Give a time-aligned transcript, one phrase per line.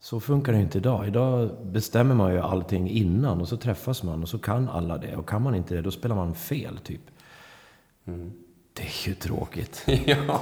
[0.00, 1.06] Så funkar det inte idag.
[1.06, 5.16] Idag bestämmer man ju allting innan och så träffas man och så kan alla det.
[5.16, 7.00] Och kan man inte det, då spelar man fel typ.
[8.72, 9.84] Det är ju tråkigt.
[10.06, 10.40] ja.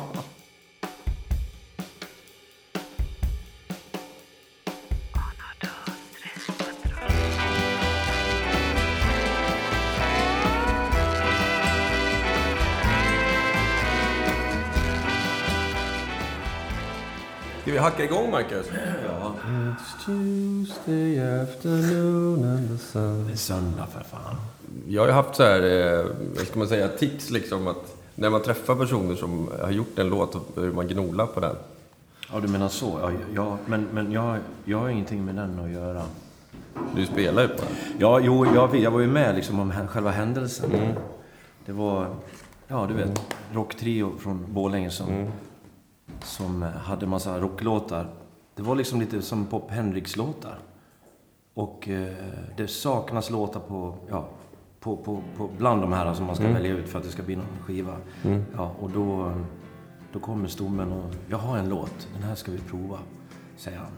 [17.87, 18.67] Hacka igång, Marcus?
[19.09, 19.35] Ja.
[19.49, 23.27] It's Tuesday afternoon and the sun...
[23.27, 24.37] Det är söndag för fan.
[24.89, 28.31] Jag har ju haft så här, eh, vad ska man säga, tics liksom att när
[28.31, 31.57] man träffar personer som har gjort en låt, och börjar man gnola på den.
[32.33, 32.99] Ja, du menar så.
[33.03, 36.03] Ja, ja, men men jag, jag har ingenting med den att göra.
[36.95, 37.99] Du spelar ju på den.
[37.99, 40.71] Ja, jo, jag, jag var ju med liksom om själva händelsen.
[41.67, 42.07] Det var,
[42.69, 43.21] ja du vet,
[43.53, 45.31] rocktrio från Borlänge som,
[46.25, 48.07] som hade massa rocklåtar.
[48.55, 50.59] Det var liksom lite som Pop Henriks-låtar.
[51.55, 52.13] Och eh,
[52.57, 54.29] det saknas låtar på, ja,
[54.81, 57.23] på, på, på, bland de här som man ska välja ut för att det ska
[57.23, 57.97] bli någon skiva.
[58.57, 59.33] Ja, och då,
[60.13, 62.99] då kommer stommen och jag har en låt, den här ska vi prova,
[63.57, 63.89] säger han.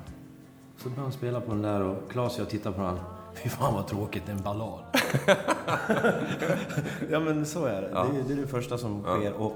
[0.76, 2.98] Så började han spela på den där och Claes och jag tittar på den.
[3.34, 4.80] Fy fan vad tråkigt, en ballad.
[7.10, 7.88] ja men så är det.
[7.88, 9.32] Det, är, det är det första som sker.
[9.32, 9.52] Och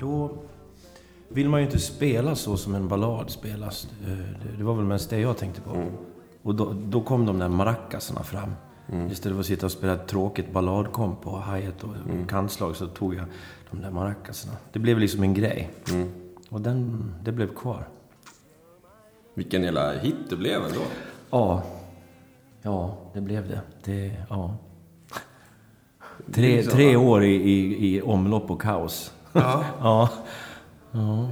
[0.00, 0.30] då
[1.28, 3.88] vill man ju inte spela så som en ballad spelas.
[4.06, 4.18] Eh,
[4.58, 5.84] Det, var väl mest det jag tänkte på.
[6.42, 8.52] Och då, då kom de där maracasarna fram.
[9.10, 13.14] Istället för att sitta och spela ett tråkigt balladkomp på hi-hat och kantslag så tog
[13.14, 13.24] jag
[13.70, 14.56] de där maracasarna.
[14.72, 15.70] Det blev liksom en grej.
[16.50, 17.88] Och den, det blev kvar.
[19.34, 20.80] Vilken jävla hit det blev ändå.
[21.30, 21.62] Ja.
[22.62, 23.60] Ja, det blev det.
[23.84, 24.54] det ja.
[26.32, 29.12] Tre, tre år i, i, i omlopp och kaos.
[29.32, 29.64] Ja.
[29.80, 30.08] Ja.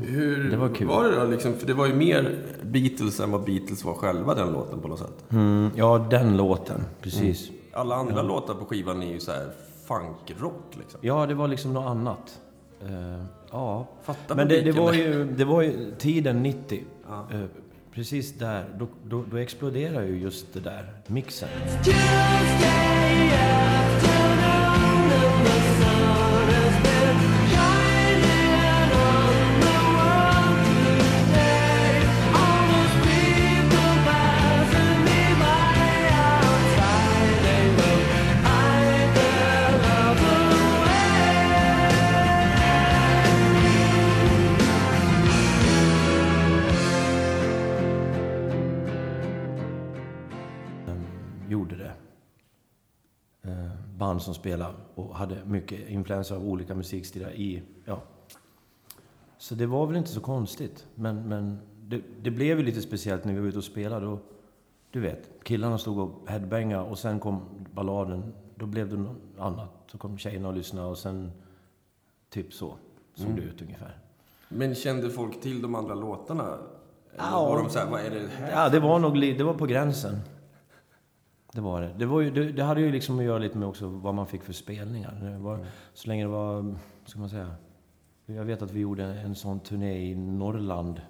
[0.01, 0.87] Hur Det var kul.
[0.87, 1.27] var det då?
[1.27, 4.89] Liksom, för det var ju mer Beatles än vad Beatles var själva, den låten på
[4.89, 5.25] något sätt.
[5.31, 6.85] Mm, ja, den låten.
[7.01, 7.51] Precis.
[7.73, 9.49] Alla andra låtar på skivan är ju så här
[9.87, 11.01] funkrock liksom.
[11.03, 12.41] Ja, det var liksom något annat.
[12.83, 13.87] Eh, ja.
[14.03, 16.85] Fatta Men det, det, var ju, det var ju tiden 90.
[17.33, 17.41] Eh,
[17.95, 18.65] precis där.
[18.79, 20.93] Då, då, då exploderar ju just det där.
[21.07, 21.49] Mixen.
[25.47, 25.96] gjorde
[54.27, 58.03] som spelade och hade mycket influenser av olika musikstilar i, ja.
[59.39, 60.87] Så det var väl inte så konstigt.
[60.95, 64.07] Men, men det, det blev ju lite speciellt när vi var ute och spelade.
[64.07, 64.19] Och,
[64.91, 67.41] du vet, killarna stod och headbangade och sen kom
[67.75, 68.35] balladen.
[68.55, 69.71] Då blev det något annat.
[69.87, 71.33] Så kom tjejerna och lyssnade och sen
[72.31, 72.75] typ så
[73.15, 73.99] såg det ut ungefär.
[74.49, 76.43] Men kände folk till de andra låtarna?
[76.45, 76.59] Eller
[77.31, 77.49] Ja.
[77.49, 78.51] var de så här, vad är det här?
[78.51, 80.17] Ja, det var nog det var på gränsen.
[81.57, 81.91] Det var det.
[81.99, 84.27] Det, var ju, det, det hade ju liksom att göra lite med också vad man
[84.27, 85.39] fick för spelningar.
[85.39, 86.75] Var, Så länge det var,
[87.05, 87.55] ska man säga...
[88.27, 91.01] Jag vet att vi gjorde en sån turné i Norrland.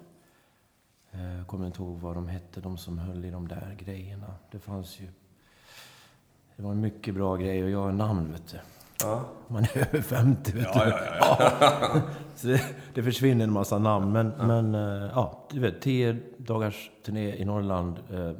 [1.11, 4.33] Eh, kommer inte ihåg vad de hette, de som höll i de där grejerna.
[4.51, 5.07] Det fanns ju...
[6.55, 8.57] Det var en mycket bra grej och jag har namn, vet du.
[9.03, 9.25] Ja.
[9.47, 10.79] Man är över 50, vet du.
[10.79, 12.01] Ja.
[12.35, 12.61] Så det,
[12.93, 14.11] det försvinner en massa namn.
[14.11, 18.31] Men, men eh, ja, du vet, tio dagars turné i Norrland eh,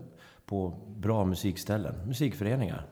[0.47, 2.85] på bra musikställen, musikföreningar.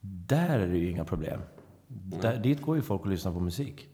[0.00, 1.40] Där är det ju inga problem.
[1.86, 3.88] Där, dit går ju folk och lyssnar på musik.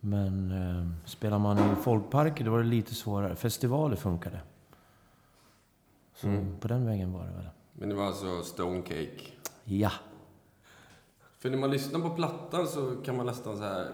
[0.00, 3.36] Men eh, spelar man i folkparker, då var det lite svårare.
[3.36, 4.40] Festivaler funkade.
[6.14, 7.48] Så på den vägen var det väl.
[7.72, 9.20] Men det var alltså Stonecake.
[9.64, 9.92] Ja.
[11.38, 13.90] För när man lyssnar på plattan så kan man nästan så här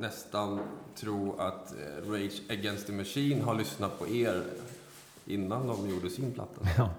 [0.00, 0.60] nästan
[0.94, 4.44] tro att eh, Rage Against the Machine har lyssnat på er
[5.26, 6.60] innan de gjorde sin platta.
[6.78, 6.90] Ja.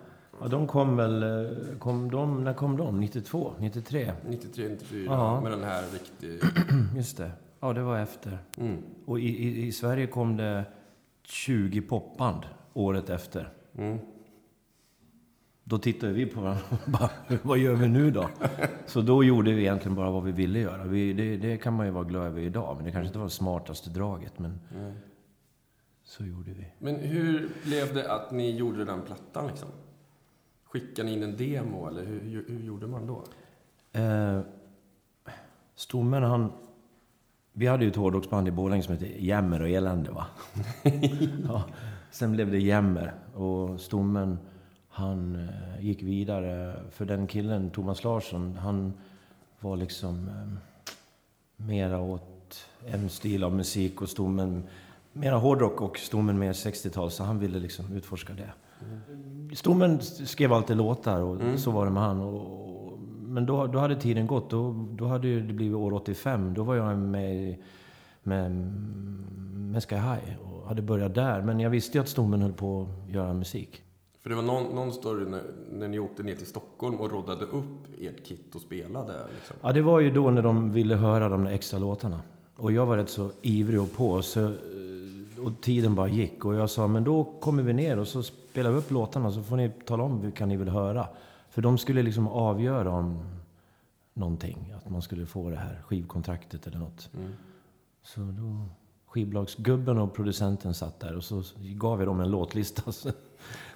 [0.42, 1.24] ja, de kom väl...
[1.24, 3.00] eh, Kom de, när kom de?
[3.00, 3.54] 92?
[3.60, 4.12] 93?
[4.30, 5.42] 93, 94 Ja.
[5.42, 6.44] med den här riktigt...
[6.96, 7.32] Just det.
[7.60, 8.38] Ja, det var efter.
[8.58, 8.78] Mm.
[9.06, 10.64] Och i, i, i Sverige kom det
[11.24, 12.42] 20 popband
[12.74, 13.50] året efter.
[13.78, 13.98] Mm.
[15.64, 17.10] Då tittade vi på varandra och bara,
[17.44, 18.30] vad gör vi nu då?
[18.86, 20.84] Så då gjorde vi egentligen bara vad vi ville göra.
[20.84, 23.26] Vi, det, det kan man ju vara glad över idag, men det kanske inte var
[23.26, 24.40] det smartaste draget.
[24.40, 24.60] Men
[26.08, 26.66] så gjorde vi.
[26.80, 29.70] Men hur blev det att ni gjorde den plattan liksom?
[30.64, 33.24] Skickade ni in en demo eller hur, hur, hur gjorde man då?
[34.00, 34.42] Eh,
[35.76, 36.52] Stommen, han...
[37.54, 40.26] Vi hade ju ett hårdrocksband i Borlänge som hette Jämmer och elände, va?
[41.48, 41.64] ja.
[42.12, 44.38] Sen blev det jämmer och stommen
[44.88, 46.84] han eh, gick vidare.
[46.92, 48.94] För den killen, Thomas Larsson, han
[49.60, 50.94] var liksom eh,
[51.56, 54.64] mera åt en stil av musik och stommen
[55.20, 57.12] mera hårdrock och stommen mer 60-tal.
[57.12, 58.52] Så han ville liksom utforska det.
[58.82, 59.56] Mm.
[59.56, 61.58] Stommen skrev alltid låtar och mm.
[61.58, 62.22] så var det med han.
[62.22, 64.50] Och, men då, då hade tiden gått.
[64.50, 66.54] Då, då hade det blivit år 85.
[66.54, 67.58] Då var jag med,
[68.24, 68.52] med,
[69.54, 71.42] med Sky High och hade börjat där.
[71.42, 73.84] Men jag visste ju att stommen höll på att göra musik.
[74.28, 75.42] För det var någon, någon story när,
[75.72, 79.14] när ni åkte ner till Stockholm och roddade upp ert kit och spelade?
[79.36, 79.56] Liksom.
[79.62, 82.22] Ja, det var ju då när de ville höra de där extra låtarna.
[82.56, 84.22] Och jag var rätt så ivrig och på.
[84.22, 84.54] Så,
[85.44, 86.46] och tiden bara gick.
[86.46, 89.44] Och jag sa, men då kommer vi ner och så spelar vi upp låtarna så
[89.44, 91.08] får ni tala om vilka ni vill höra.
[91.50, 93.20] För de skulle liksom avgöra om
[94.14, 94.74] någonting.
[94.78, 97.10] Att man skulle få det här skivkontraktet eller något.
[97.14, 97.34] Mm.
[98.04, 98.66] Så då
[99.06, 102.92] skivbolagsgubben och producenten satt där och så gav jag dem en låtlista.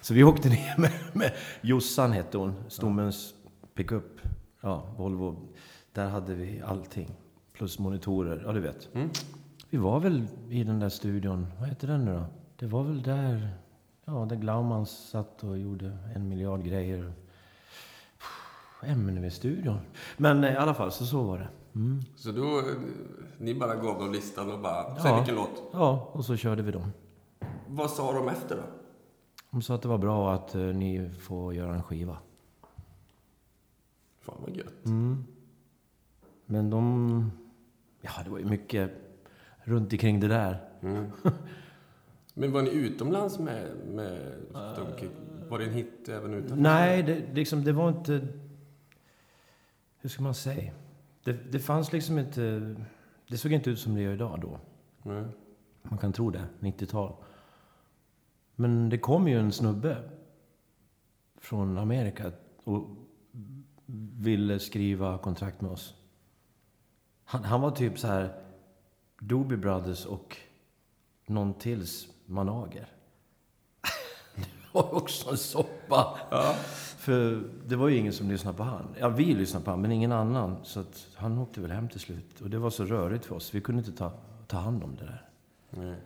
[0.00, 3.34] Så vi åkte ner med, med Jossan hette hon, stommens
[3.74, 4.20] pickup.
[4.60, 5.36] Ja, Volvo.
[5.92, 7.08] Där hade vi allting.
[7.52, 8.88] Plus monitorer, ja du vet.
[8.94, 9.10] Mm.
[9.72, 12.24] Vi var väl i den där studion, vad heter den nu då?
[12.56, 13.50] Det var väl där,
[14.04, 17.12] ja, där Glaumans satt och gjorde en miljard grejer.
[18.82, 19.78] MNV-studion.
[20.16, 21.48] Men eh, i alla fall, så så var det.
[21.74, 22.00] Mm.
[22.16, 22.62] Så då,
[23.38, 25.16] ni bara gav dem listan och bara, säg ja.
[25.16, 25.62] vilken låt?
[25.72, 26.92] Ja, och så körde vi dem.
[27.68, 28.62] Vad sa de efter då?
[29.50, 32.18] De sa att det var bra att uh, ni får göra en skiva.
[34.20, 34.86] Fan vad gött.
[34.86, 35.24] Mm.
[36.46, 37.30] Men de...
[38.00, 39.01] Ja, det var ju mycket
[39.64, 40.68] runt omkring det där.
[40.82, 41.12] Mm.
[42.34, 44.34] Men var ni utomlands med, med
[44.72, 45.10] Stonkick?
[45.48, 46.62] Var det en hit även utomlands?
[46.62, 48.28] Nej, det, liksom, det var inte...
[49.98, 50.72] Hur ska man säga?
[51.24, 52.74] Det, det fanns liksom inte...
[53.28, 54.60] Det såg inte ut som det gör idag då.
[55.10, 55.28] Mm.
[55.82, 57.12] Man kan tro det, 90-tal.
[58.56, 59.96] Men det kom ju en snubbe
[61.40, 62.32] från Amerika
[62.64, 62.88] och
[64.18, 65.94] ville skriva kontrakt med oss.
[67.24, 68.42] Han, han var typ så här
[69.26, 70.36] Doobie Brothers och
[71.26, 72.86] någon tills Manager.
[74.36, 76.18] det var också en soppa.
[76.30, 76.54] Ja.
[76.98, 78.94] För det var ju ingen som lyssnade på han.
[78.98, 80.56] Ja, vi lyssnade på han, men ingen annan.
[80.62, 80.84] Så
[81.14, 82.40] han åkte väl hem till slut.
[82.40, 83.54] Och det var så rörigt för oss.
[83.54, 84.12] Vi kunde inte ta,
[84.46, 85.28] ta hand om det där.
[85.70, 85.96] Nej.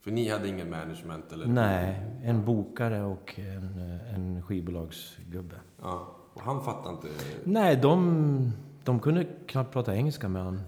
[0.00, 1.32] För ni hade ingen management?
[1.32, 1.46] Eller?
[1.46, 3.80] Nej, en bokare och en,
[4.14, 5.56] en skivbolagsgubbe.
[5.82, 7.08] Ja, och han fattade inte?
[7.44, 8.52] Nej, de,
[8.84, 10.60] de kunde knappt prata engelska med honom.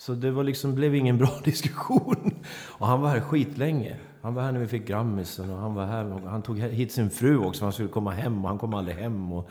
[0.00, 2.34] Så det var liksom, blev ingen bra diskussion.
[2.68, 3.96] Och han var här skitlänge.
[4.22, 6.12] Han var här när vi fick Grammisen och han var här.
[6.12, 8.96] Och han tog hit sin fru också, han skulle komma hem och han kom aldrig
[8.96, 9.32] hem.
[9.32, 9.50] Och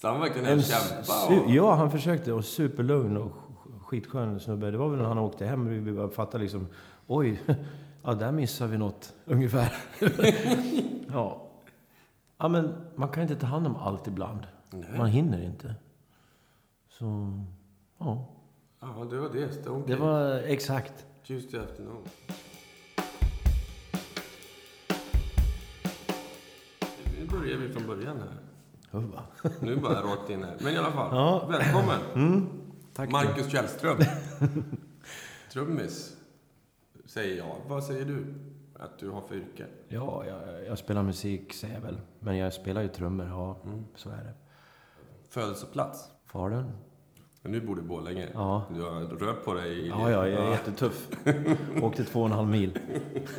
[0.00, 1.26] så han verkligen kämpa?
[1.28, 1.50] Och...
[1.50, 2.32] Ja, han försökte.
[2.32, 3.32] Och superlugn och
[3.80, 4.70] skitskön snubbe.
[4.70, 6.66] Det var väl när han åkte hem vi började fatta liksom,
[7.06, 7.40] oj,
[8.02, 9.72] ja, där missar vi något ungefär.
[11.12, 11.42] ja.
[12.38, 14.46] ja, men man kan inte ta hand om allt ibland.
[14.70, 14.98] Nej.
[14.98, 15.74] Man hinner inte.
[16.88, 17.38] Så,
[17.98, 18.31] ja.
[18.82, 19.68] Ja, det var det.
[19.70, 19.94] Okay.
[19.94, 21.06] Det var exakt.
[21.26, 21.34] To
[21.76, 22.08] know.
[27.18, 28.38] Nu börjar vi från början här.
[28.90, 29.22] Hurra.
[29.60, 30.56] nu bara rakt in här.
[30.60, 31.46] Men i alla fall, ja.
[31.50, 32.00] välkommen.
[32.14, 32.46] Mm.
[32.94, 33.98] Tack Marcus Källström.
[35.52, 36.16] Trummis,
[37.04, 37.56] säger jag.
[37.68, 38.34] Vad säger du
[38.78, 39.66] att du har för yrke?
[39.88, 42.00] Ja, jag, jag spelar musik, säger jag väl.
[42.18, 43.60] Men jag spelar ju trummor, ja.
[43.64, 43.84] Mm.
[43.94, 44.34] Så är det.
[45.28, 46.10] Födelseplats?
[46.26, 46.72] Falun.
[47.42, 48.28] Men nu bor du i Borlänge.
[48.34, 48.64] Ja.
[48.74, 49.86] Du har rört på dig.
[49.86, 51.10] Ja, ja, jag är jättetuff.
[51.82, 52.78] Åkte två och en halv mil.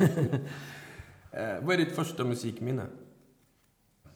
[1.30, 2.86] eh, vad är ditt första musikminne?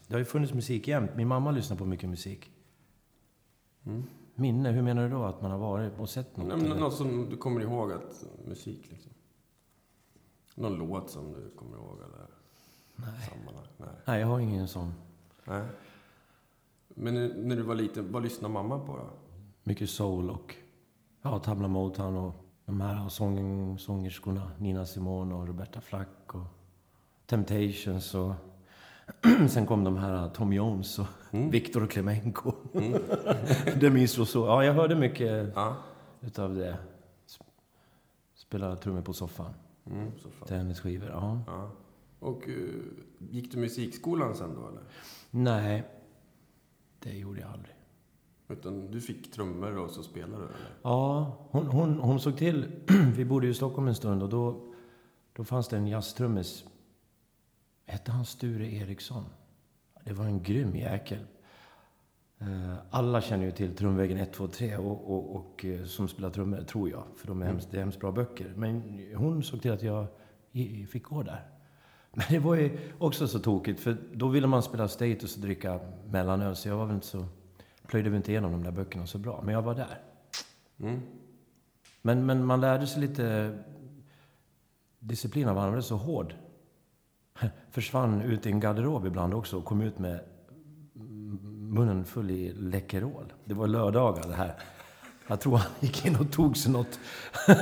[0.06, 1.10] Det har ju funnits musik jämt.
[1.16, 2.50] Min mamma lyssnar på mycket musik.
[3.86, 4.04] Mm.
[4.34, 4.70] Minne?
[4.70, 5.24] Hur menar du då?
[5.24, 6.46] Att man har varit och sett något?
[6.46, 9.12] Nej, något som du kommer ihåg att musik liksom.
[10.54, 12.26] Någon låt som du kommer ihåg eller?
[12.96, 13.28] Nej.
[13.28, 13.66] Sammanhang?
[13.76, 13.88] Nej.
[14.04, 14.94] Nej, jag har ingen sån.
[15.44, 15.62] Nej.
[16.88, 17.14] Men
[17.48, 19.10] när du var liten, vad lyssnade mamma på då?
[19.68, 20.54] Mycket soul och
[21.22, 22.34] ja, Tabla Motown och
[22.66, 24.50] de här sång, sångerskorna.
[24.58, 26.46] Nina Simone och Roberta Flack och
[27.26, 28.34] Temptations och
[29.48, 31.50] sen kom de här Tom Jones och mm.
[31.50, 32.52] Victor och Klemenko.
[32.74, 33.02] Mm.
[33.80, 34.46] det minns du så.
[34.46, 35.76] Ja, jag hörde mycket ja.
[36.20, 36.76] utav det.
[38.34, 39.54] Spelade trummor på soffan.
[39.86, 40.48] Mm, soffan.
[40.48, 41.40] Tennisskivor, ja.
[41.46, 41.70] ja.
[42.18, 42.82] Och uh,
[43.18, 44.82] gick du musikskolan sen då eller?
[45.30, 45.84] Nej,
[46.98, 47.77] det gjorde jag aldrig.
[48.48, 50.48] Utan du fick trummor och så spelade du?
[50.48, 50.70] Eller?
[50.82, 52.66] Ja, hon, hon, hon såg till...
[53.16, 54.72] vi bodde i Stockholm en stund och då,
[55.32, 56.64] då fanns det en jazztrummis.
[57.86, 59.24] Hette han Sture Eriksson?
[60.04, 61.18] Det var en grym jäkel.
[62.38, 66.30] Eh, alla känner ju till Trumvägen 1, 2, 3 och, och, och eh, som spelar
[66.30, 67.04] trummor, tror jag.
[67.16, 68.52] För de är hemskt, det är hemskt bra böcker.
[68.56, 70.06] Men hon såg till att jag
[70.88, 71.50] fick gå där.
[72.12, 75.80] Men det var ju också så tokigt, för då ville man spela status och dricka
[76.10, 77.26] mellanöl, så jag var väl inte så...
[77.88, 80.00] Plöjde väl inte igenom de där böckerna så bra, men jag var där.
[80.80, 81.00] Mm.
[82.02, 83.58] Men, men man lärde sig lite
[84.98, 86.34] disciplin av varandra, var så hård.
[87.70, 90.20] Försvann ut i en garderob ibland också och kom ut med
[91.68, 93.32] munnen full i Läkerol.
[93.44, 94.54] Det var lördagar det här.
[95.26, 97.00] Jag tror han gick in och tog sig något,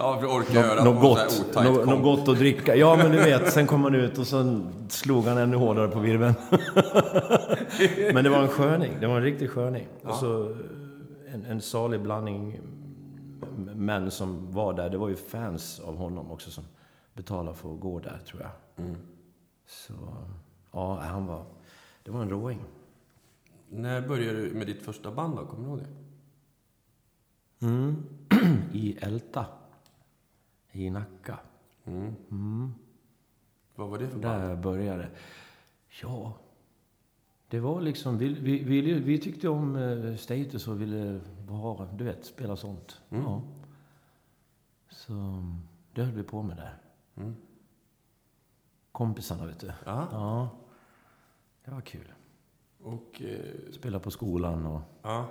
[0.00, 1.54] Ja, för att orka göra något, gott,
[1.86, 2.76] något, gott att dricka.
[2.76, 6.00] Ja, men du vet, sen kom han ut och så slog han ännu hårdare på
[6.00, 6.34] virveln.
[8.14, 8.92] men det var en sköning.
[9.00, 9.88] Det var en riktig sköning.
[10.02, 10.56] Och så eh,
[11.34, 12.60] en, en salig blandning
[13.74, 14.90] män som var där.
[14.90, 16.64] Det var ju fans av honom också som
[17.14, 18.84] betalade för att gå där, tror jag.
[18.86, 18.96] Mm.
[19.66, 19.94] Så,
[20.72, 21.44] ja, han var...
[22.02, 22.60] Det var en råing.
[23.68, 25.46] När började du med ditt första band då?
[25.46, 25.86] Kommer du ihåg det?
[27.66, 28.04] Mm.
[28.72, 29.46] I Älta.
[30.72, 31.38] I Nacka.
[31.84, 32.14] Mm.
[32.30, 32.74] Mm.
[33.74, 34.42] Vad var det för band?
[34.42, 35.10] Där började
[36.02, 36.34] Ja,
[37.48, 38.18] det var liksom...
[38.18, 43.00] Vi, vi, vi, vi tyckte om eh, status och ville vara, du vet, spela sånt.
[43.10, 43.24] Mm.
[43.24, 43.42] Ja.
[44.88, 45.12] Så
[45.92, 46.78] det höll vi på med där.
[47.16, 47.36] Mm.
[48.92, 49.72] Kompisarna, vet du.
[49.84, 50.08] Ja.
[50.12, 50.50] Ja,
[51.64, 52.12] det var kul.
[52.82, 53.22] Och...
[53.22, 54.80] Eh, Spela på skolan och...
[55.02, 55.26] ja.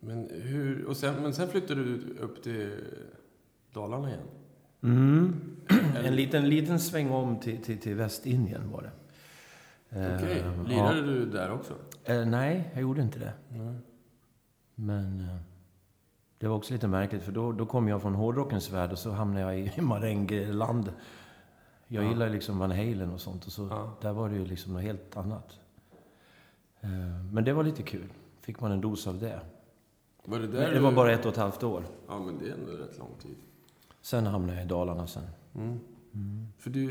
[0.00, 0.84] Men hur...
[0.84, 2.70] Och sen, men sen flyttade du upp till
[3.72, 4.26] Dalarna igen?
[4.82, 5.40] Mm.
[6.04, 8.90] En liten, liten sväng om till, till, till Västindien var det.
[10.16, 10.38] Okej.
[10.40, 11.74] Eh, Lirade du där också?
[12.04, 12.14] ja.
[12.14, 13.32] Eh, nej, jag gjorde inte det.
[13.48, 13.74] Nej.
[14.74, 15.36] Men eh,
[16.38, 19.10] det var också lite märkligt, för då, då kom jag från hårdrockens värld och så
[19.10, 20.92] hamnade jag i marängeland.
[21.86, 22.08] Jag Ja.
[22.08, 23.96] gillar liksom Van Halen och sånt och så Ja.
[24.00, 25.58] där var det ju liksom något helt annat.
[26.80, 26.90] Eh,
[27.32, 28.08] Men det var lite kul.
[28.40, 29.40] Fick man en dos av det.
[30.28, 31.84] Var det där det var bara ett och ett halvt år.
[32.08, 33.36] Ja, men det är ändå rätt lång tid.
[34.00, 35.22] Sen hamnade jag i Dalarna sen.
[35.54, 35.78] Mm.
[36.58, 36.88] För du...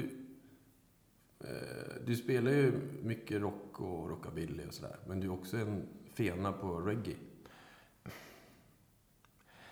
[1.39, 2.71] Eh, du spelar ju
[3.03, 4.95] mycket rock och rockabilly och sådär.
[5.07, 7.15] Men du är också en fena på reggae.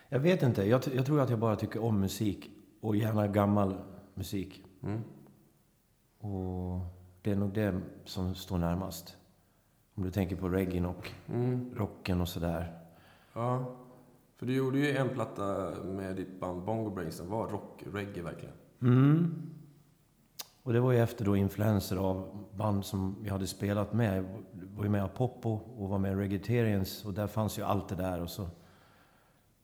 [0.10, 0.63] Jag vet inte.
[0.63, 2.50] Jag, jag tror att jag bara tycker om musik.
[2.82, 3.77] Och gärna gammal
[4.13, 4.63] musik.
[4.84, 5.01] Mm.
[6.20, 6.79] Och
[7.22, 9.17] det är nog det som står närmast.
[9.96, 11.75] Om du tänker på reggae och Mm.
[11.75, 12.79] rocken och sådär.
[13.34, 13.75] Ja.
[14.36, 18.24] För du gjorde ju en platta med ditt band Bongo Brains som var rock, reggae
[18.24, 18.56] verkligen.
[18.82, 19.34] Mm.
[20.63, 24.18] Och det var ju efter då influenser av band som jag hade spelat med.
[24.18, 24.25] Jag
[24.75, 27.90] var ju med av Poppo och var med i Reggaetarians och där fanns ju allt
[27.90, 28.48] det där och så.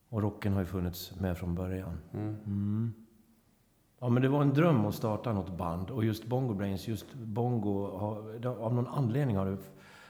[0.09, 1.97] Och rocken har ju funnits med från början.
[2.13, 2.35] Mm.
[2.45, 2.93] Mm.
[3.99, 5.89] Ja, men det var en dröm att starta något band.
[5.89, 9.57] Och just Bongo Brains, just Bongo, har, av någon anledning har det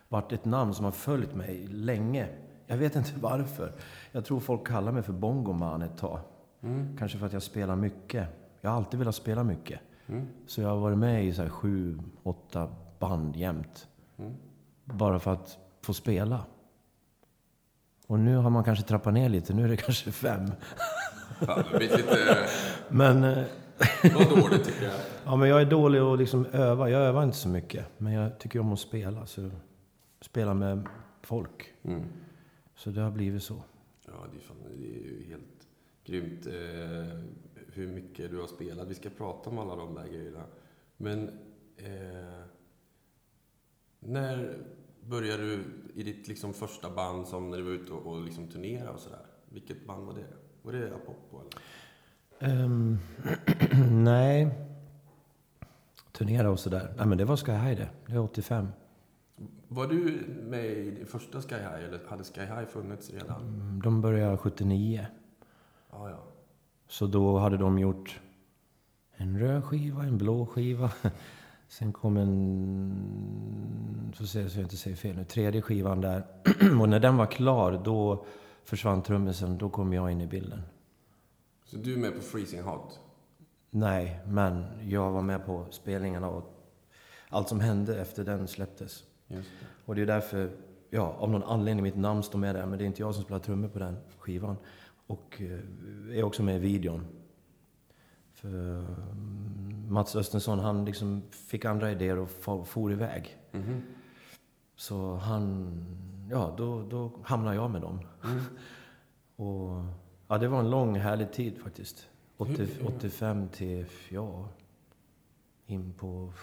[0.09, 2.27] varit ett namn som har följt mig länge.
[2.69, 3.71] Jag vet inte varför.
[4.11, 6.19] Jag tror folk kallar mig för Bongoman ett tag.
[6.61, 6.97] Mm.
[6.97, 8.27] Kanske för att jag spelar mycket.
[8.61, 9.79] Jag har alltid velat spela mycket.
[10.07, 10.27] Mm.
[10.47, 12.67] Så jag har varit med i så här sju, åtta
[12.99, 13.87] band jämt.
[14.17, 14.33] Mm.
[14.85, 16.45] Bara för att få spela.
[18.07, 19.53] Och nu har man kanske trappat ner lite.
[19.53, 20.51] Nu är det kanske fem.
[21.39, 22.37] Fan, det blir lite...
[22.89, 23.43] Men, eh,
[24.15, 24.93] Vad dåligt tycker jag.
[25.25, 26.89] ja, men jag är dålig att liksom öva.
[26.89, 27.85] Jag övar inte så mycket.
[27.97, 29.25] Men jag tycker om att spela.
[29.25, 29.49] Så
[30.21, 30.87] spela med
[31.21, 31.73] folk.
[31.83, 32.03] Mm.
[32.79, 33.63] Så det har blivit så.
[34.05, 35.67] Ja, det är, fan, det är ju helt
[36.03, 37.19] grymt eh,
[37.73, 38.87] hur mycket du har spelat.
[38.87, 40.43] Vi ska prata om alla de där grejerna.
[40.97, 41.27] Men
[41.77, 42.41] eh,
[43.99, 44.57] när
[45.01, 45.63] började du
[45.95, 48.99] i ditt liksom, första band som när du var ute och, och liksom, turnerade och
[48.99, 49.25] sådär?
[49.49, 50.27] Vilket band var det?
[50.61, 52.53] Var det Apoppo eller?
[52.53, 52.97] Ehm,
[54.03, 54.49] nej.
[56.11, 56.93] Turnera och sådär.
[56.97, 57.89] Nej, men det var Sky High det.
[58.05, 58.67] Det är 85.
[59.67, 63.41] Var du med i din första Sky High eller hade Sky High funnits redan?
[63.41, 65.05] Mm, De började 79.
[65.91, 66.23] Ja, ja.
[66.87, 68.19] Så då hade de gjort
[69.15, 70.91] en röd skiva, en blå skiva.
[71.67, 76.23] Sen kom en, så ser jag så jag inte säger fel nu, tredje skivan där.
[76.81, 78.25] Och när den var klar, då
[78.63, 79.57] försvann trummisen.
[79.57, 80.61] Då kom jag in i bilden.
[81.65, 82.99] Så du är med på Freezing Hot?
[83.69, 86.55] Nej, men jag var med på spelningarna och
[87.29, 89.03] allt som hände efter den släpptes.
[89.29, 89.43] Det.
[89.85, 90.51] Och det är därför,
[90.89, 92.65] ja, av någon anledning mitt namn står med där.
[92.65, 94.57] Men det är inte jag som spelar trummor på den skivan.
[95.07, 97.05] Och eh, är också med i videon.
[98.33, 102.29] För mm, Mats Östensson, han liksom fick andra idéer och
[102.65, 103.37] for, iväg.
[103.51, 103.81] Mhm.
[104.75, 105.71] Så han,
[106.29, 107.99] ja, då, då hamnade jag med dem.
[108.23, 108.39] Mm.
[109.35, 109.83] Och
[110.27, 112.07] ja, det var en lång härlig tid faktiskt.
[112.37, 114.47] 80, Hur- 85 till, ja,
[115.65, 116.33] in på,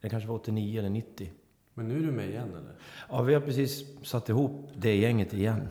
[0.00, 1.32] det kanske var 89 eller 90.
[1.78, 2.74] Men nu är du med igen eller?
[3.08, 5.68] Ja, vi har precis satt ihop det gänget igen.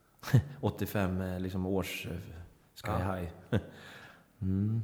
[0.60, 2.12] 85 är liksom års eh,
[2.74, 3.14] Sky Ja.
[3.14, 3.28] High.
[4.42, 4.82] Mm.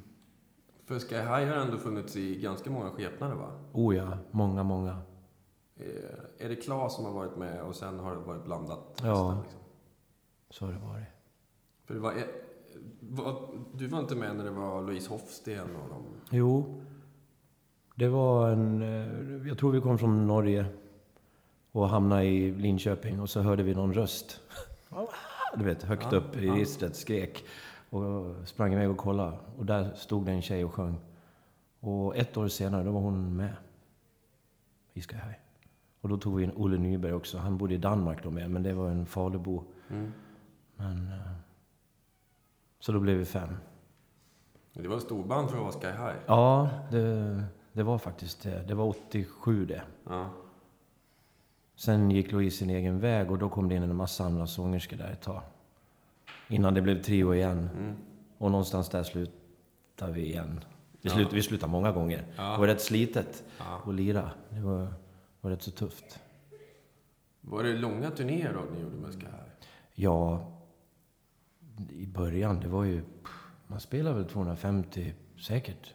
[0.84, 3.52] För Sky High har ändå funnits i ganska många skepnader, va?
[3.72, 4.98] Oh ja, många, många.
[5.76, 5.86] Eh,
[6.44, 9.00] Är det Claes som har varit med och sen har det varit blandat?
[9.02, 9.08] Ja.
[9.08, 9.60] nästan, liksom?
[10.50, 11.06] Så har det varit.
[11.84, 12.22] För det var, eh,
[13.00, 16.02] var, du var inte med när det var Louise Hofsten och de...
[16.30, 16.82] Jo,
[17.98, 18.82] det var en...
[18.82, 20.66] eh, Jag tror vi kom från Norge
[21.72, 24.40] och hamnade i Linköping och så hörde vi någon röst.
[25.56, 27.44] Du vet, högt upp i registret, skrek.
[27.90, 29.36] Och sprang iväg och kollade.
[29.58, 30.96] Och där stod det en tjej och sjöng.
[31.80, 33.52] Och ett år senare, då var hon med
[34.92, 35.36] i Sky High.
[36.00, 37.38] Och då tog vi in Olle Nyberg också.
[37.38, 39.64] Han bodde i Danmark då med, men det var en Falubo.
[39.90, 40.12] Mm.
[40.76, 41.08] Men...
[41.08, 41.32] eh,
[42.80, 43.56] Så då blev vi fem.
[44.72, 46.16] Det var en storband för att vara Sky High.
[46.26, 47.44] Ja, det,
[47.78, 48.64] det var faktiskt det.
[48.68, 49.82] Det var 87 det.
[50.08, 50.30] Ja.
[51.76, 54.96] Sen gick Louise sin egen väg och då kom det in en massa andra sångerskor
[54.96, 55.42] där ett tag.
[56.48, 57.58] Innan det blev trio igen.
[57.78, 57.96] Mm.
[58.38, 60.60] Och någonstans där slutade vi igen.
[61.00, 61.14] Vi, Ja.
[61.14, 62.24] slut, vi slutade många gånger.
[62.36, 62.52] Ja.
[62.52, 63.82] Det var rätt slitet Ja.
[63.86, 64.30] att lira.
[64.50, 64.88] Det var,
[65.40, 66.18] var rätt så tufft.
[67.40, 69.28] Var det långa turnéer då ni gjorde med High?
[69.94, 70.46] Ja,
[71.90, 73.02] i början, det var ju...
[73.66, 75.94] Man spelade väl 250 säkert.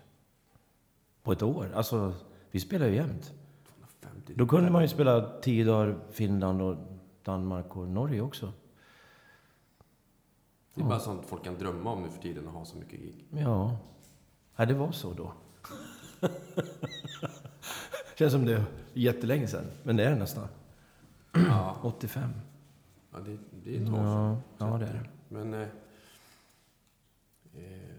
[1.23, 1.71] På ett år.
[1.75, 2.13] Alltså,
[2.51, 3.33] vi spelade ju jämt.
[4.01, 4.33] 250?
[4.35, 6.75] Då kunde man ju spela tio dagar Finland och
[7.23, 8.53] Danmark och Norge också.
[10.75, 12.99] Det är bara sånt folk kan drömma om nu för tiden, att ha så mycket
[12.99, 13.25] gig.
[13.29, 13.77] Ja,
[14.55, 15.33] ja det var så då.
[18.15, 18.63] Känns som det är
[18.93, 20.47] jättelänge sedan, men det är det nästan.
[21.31, 22.29] Ja, 85.
[23.11, 24.37] ja det, det är ett tag sedan.
[24.57, 25.09] Ja, ja det är det.
[25.29, 25.53] Men...
[25.53, 25.61] Eh,
[27.55, 27.93] eh,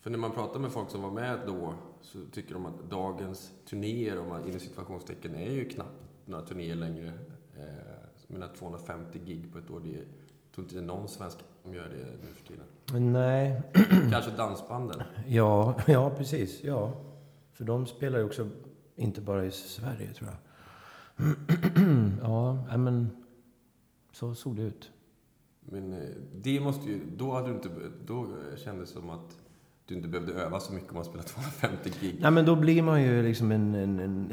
[0.00, 3.52] för när man pratar med folk som var med då så tycker de att dagens
[3.68, 7.12] turnéer, om man inom situationstecken, är ju knappt några turnéer längre.
[7.56, 11.08] Eh, menar 250 gig på ett år, det är, jag tror inte det är någon
[11.08, 13.12] svensk som gör det nu för tiden.
[13.12, 13.62] Nej,
[14.10, 15.02] Kanske dansbanden.
[15.26, 16.64] ja, ja precis.
[16.64, 16.92] Ja.
[17.52, 18.48] För de spelar ju också,
[18.96, 20.38] inte bara i Sverige tror jag.
[22.22, 23.10] ja, men
[24.12, 24.90] så såg det ut.
[25.60, 27.68] Men eh, det måste ju, då hade du inte,
[28.06, 29.38] då kändes det som att
[29.88, 31.24] du inte behövde öva så mycket om man spelar
[31.60, 32.18] 250 gig.
[32.20, 33.74] Nej, men då blir man ju liksom en...
[33.74, 34.32] en, en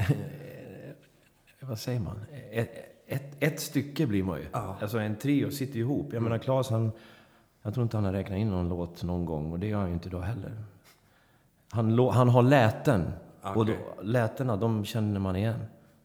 [1.62, 2.20] vad säger man?
[2.52, 2.70] Ett,
[3.08, 4.46] ett, ett stycke blir man ju.
[4.52, 4.78] Ja.
[4.82, 6.14] Alltså en trio sitter ju ihop.
[6.14, 6.92] Jag menar, Claes han...
[7.62, 9.88] Jag tror inte han har räknat in någon låt någon gång och det gör han
[9.88, 10.52] ju inte idag heller.
[11.72, 13.12] Han, han har läten.
[13.42, 15.60] Och då, lätena, de känner man igen.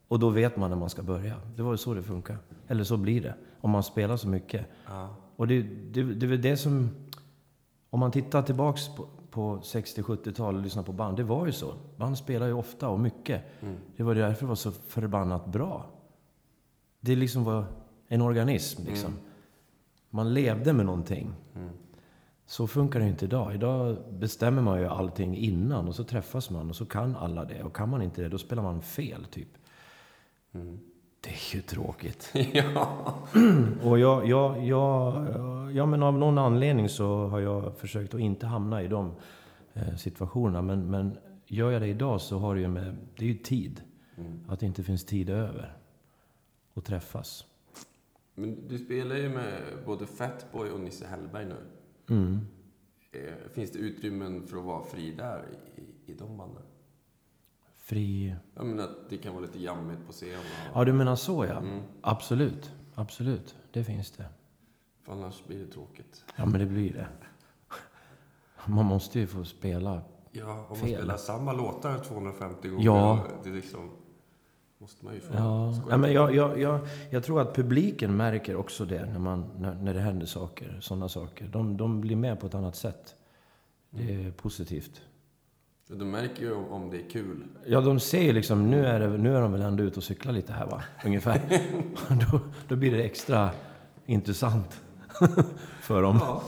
[0.09, 1.35] Och då vet man när man ska börja.
[1.57, 2.37] Det var ju så det funkar.
[2.69, 3.35] Eller så blir det.
[3.61, 4.67] Om man spelar så mycket.
[4.87, 5.09] Ja.
[5.37, 6.91] Och det, det, det är väl det som...
[7.91, 11.75] Om man tittar tillbaks på, på 60-70-talet och lyssnar på band, det var ju så.
[11.97, 13.43] Band spelar ju ofta och mycket.
[13.97, 15.87] Det var därför det var så förbannat bra.
[17.01, 17.65] Det liksom var
[18.09, 19.13] en organism liksom.
[20.11, 21.35] Man levde med någonting.
[22.47, 23.55] Så funkar det inte idag.
[23.55, 27.63] Idag bestämmer man ju allting innan och så träffas man och så kan alla det.
[27.63, 29.49] Och kan man inte det, då spelar man fel typ.
[31.21, 32.31] Det är ju tråkigt.
[32.53, 33.15] ja.
[33.85, 35.27] Och jag, jag, jag,
[35.73, 39.15] ja, men av någon anledning så har jag försökt att inte hamna i de
[39.73, 40.63] eh, situationerna.
[40.63, 43.83] Men, men gör jag det idag så har det ju med, det är ju tid.
[44.49, 45.77] Att det inte finns tid över.
[46.75, 47.45] Att träffas.
[48.35, 51.57] Men du spelar ju med både Fatboy och Nisse Hellberg nu.
[52.17, 52.41] Mm.
[53.13, 55.45] Eh, Finns det utrymmen för att vara fri där
[55.77, 56.63] i, i de banden?
[57.91, 58.35] Fri...
[58.55, 60.29] Jag menar att det kan vara lite jammigt på scen.
[60.39, 61.57] Och, Ja, du menar så ja.
[61.57, 61.83] Mm.
[62.01, 62.73] Absolut.
[62.95, 63.57] Absolut.
[63.73, 64.27] Det finns det.
[65.05, 66.25] för annars blir det tråkigt.
[66.37, 67.07] Ja, men det blir det.
[68.67, 70.03] Man måste ju få spela.
[70.31, 70.97] Ja, om man Fel.
[70.97, 72.85] spelar samma låtar 250 gånger.
[72.85, 73.27] Ja.
[73.43, 73.91] Det är liksom,
[74.79, 78.57] måste man ju få Ja, ja men jag, jag, jag, jag tror att publiken märker
[78.57, 80.79] också det när, man, när, när det händer saker.
[80.81, 81.49] Sådana saker.
[81.49, 83.15] De, de blir med på ett annat sätt.
[83.91, 85.03] Det är positivt.
[85.93, 87.45] De märker ju om, det är kul.
[87.67, 90.05] Ja, de ser ju liksom, nu är, det, nu är de väl ändå ute och
[90.05, 90.83] cyklar lite här va?
[91.05, 91.41] Ungefär.
[92.31, 93.51] då, då blir det extra
[94.07, 94.81] intressant
[95.81, 96.19] för dem.
[96.21, 96.43] Ja,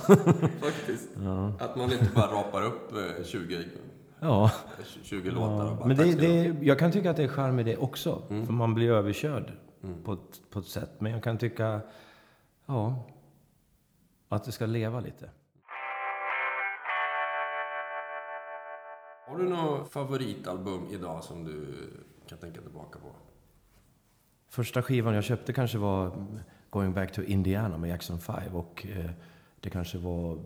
[0.60, 1.08] faktiskt.
[1.58, 3.64] Att man inte bara rapar upp eh, 20,
[4.20, 4.50] Ja.
[5.02, 7.16] 20 låtar och bara Men "Tack det, ska du ha." det, jag kan tycka att
[7.16, 8.22] det är charm i det också.
[8.30, 8.46] Mm.
[8.46, 9.52] För man blir överkörd
[10.04, 10.90] på, ett, på ett sätt.
[10.98, 11.80] Men jag kan tycka,
[12.66, 13.04] ja,
[14.28, 15.30] att det ska leva lite.
[19.32, 21.74] Har du något favoritalbum idag som du
[22.28, 23.08] kan tänka tillbaka på?
[24.48, 26.26] Första skivan jag köpte kanske var
[26.70, 29.10] Going Back to Indiana med Jackson 5 och eh,
[29.60, 30.38] det kanske var, eh,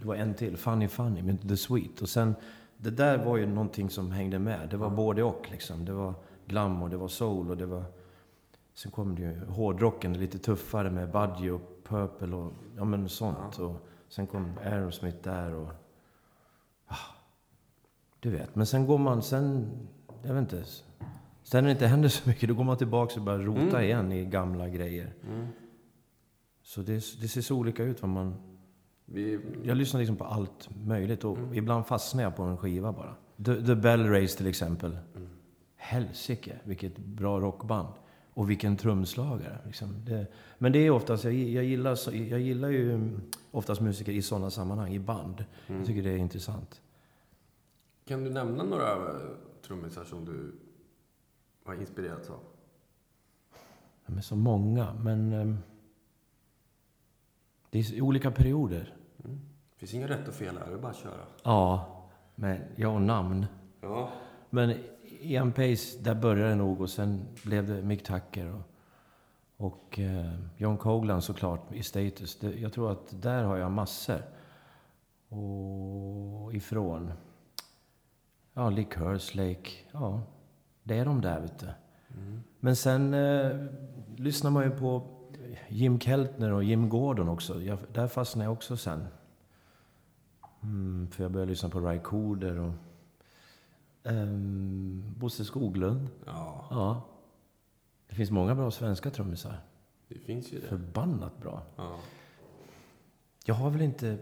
[0.00, 2.02] det var en till, Funny Funny med The Sweet.
[2.02, 2.34] Och sen,
[2.76, 4.68] det där var ju någonting som hängde med.
[4.70, 5.84] Det var både och liksom.
[5.84, 6.14] Det var
[6.46, 7.84] glam och det var soul och det var...
[8.74, 13.58] Sen kom det ju hårdrocken, lite tuffare med Budgie och Purple och ja men sånt.
[13.58, 13.76] Och
[14.08, 15.68] sen kom Aerosmith där och...
[18.20, 19.70] Du vet, men sen går man, sen,
[20.22, 20.64] jag vet inte.
[21.42, 23.82] Sen när det inte händer så mycket, då går man tillbaka och börjar rota Mm.
[23.82, 25.14] igen i gamla grejer.
[26.62, 28.34] Så det, det ser så olika ut vad man...
[29.04, 31.54] Vi, Jag lyssnar liksom på allt möjligt och Mm.
[31.54, 33.14] ibland fastnar jag på en skiva bara.
[33.44, 34.98] The, The Bell Race till exempel.
[35.16, 35.28] Mm.
[35.76, 37.88] Helsike, vilket bra rockband.
[38.34, 39.58] Och vilken trumslagare.
[39.66, 39.94] Liksom.
[40.04, 40.26] Det,
[40.58, 44.50] men det är oftast, jag, jag, gillar, jag gillar ju mm, oftast musiker i sådana
[44.50, 45.44] sammanhang, i band.
[45.66, 45.78] Mm.
[45.80, 46.80] Jag tycker det är intressant.
[48.08, 49.28] Kan du nämna några eh,
[49.62, 50.52] trummisar som du
[51.64, 52.40] har inspirerats av?
[54.06, 55.32] De är så många, men...
[55.32, 55.58] ehm,
[57.70, 58.96] det är olika perioder.
[59.16, 61.26] Det finns inga rätt och fel här, det är bara att köra.
[61.42, 61.86] Ja,
[62.34, 63.46] men jag har namn.
[63.80, 64.10] Ja.
[64.50, 68.62] Men Ian Pace, där började det nog och sen blev det Mick Tucker och,
[69.56, 72.38] och eh, John Coglan såklart i Status.
[72.38, 74.22] Det, jag tror att där har jag massor.
[75.28, 77.12] Och ifrån.
[78.58, 78.96] Ja, Lick
[79.34, 79.70] Lake.
[79.92, 80.22] Ja,
[80.82, 81.66] det är de där vet du.
[82.60, 83.66] Men sen eh,
[84.16, 85.06] lyssnar man ju på
[85.68, 87.62] Jim Keltner och Jim Gordon också.
[87.62, 89.06] Jag, där fastnade jag också sen.
[90.62, 92.72] Mm, för jag började lyssna på Ry Cooder och
[94.02, 96.08] um, Bosse Skoglund.
[96.26, 97.02] ja, Ja.
[98.08, 99.60] Det finns många bra svenska trummisar.
[100.08, 100.66] det finns ju det.
[100.66, 101.62] Förbannat bra.
[101.76, 101.96] Ja.
[103.44, 104.18] Jag har väl inte...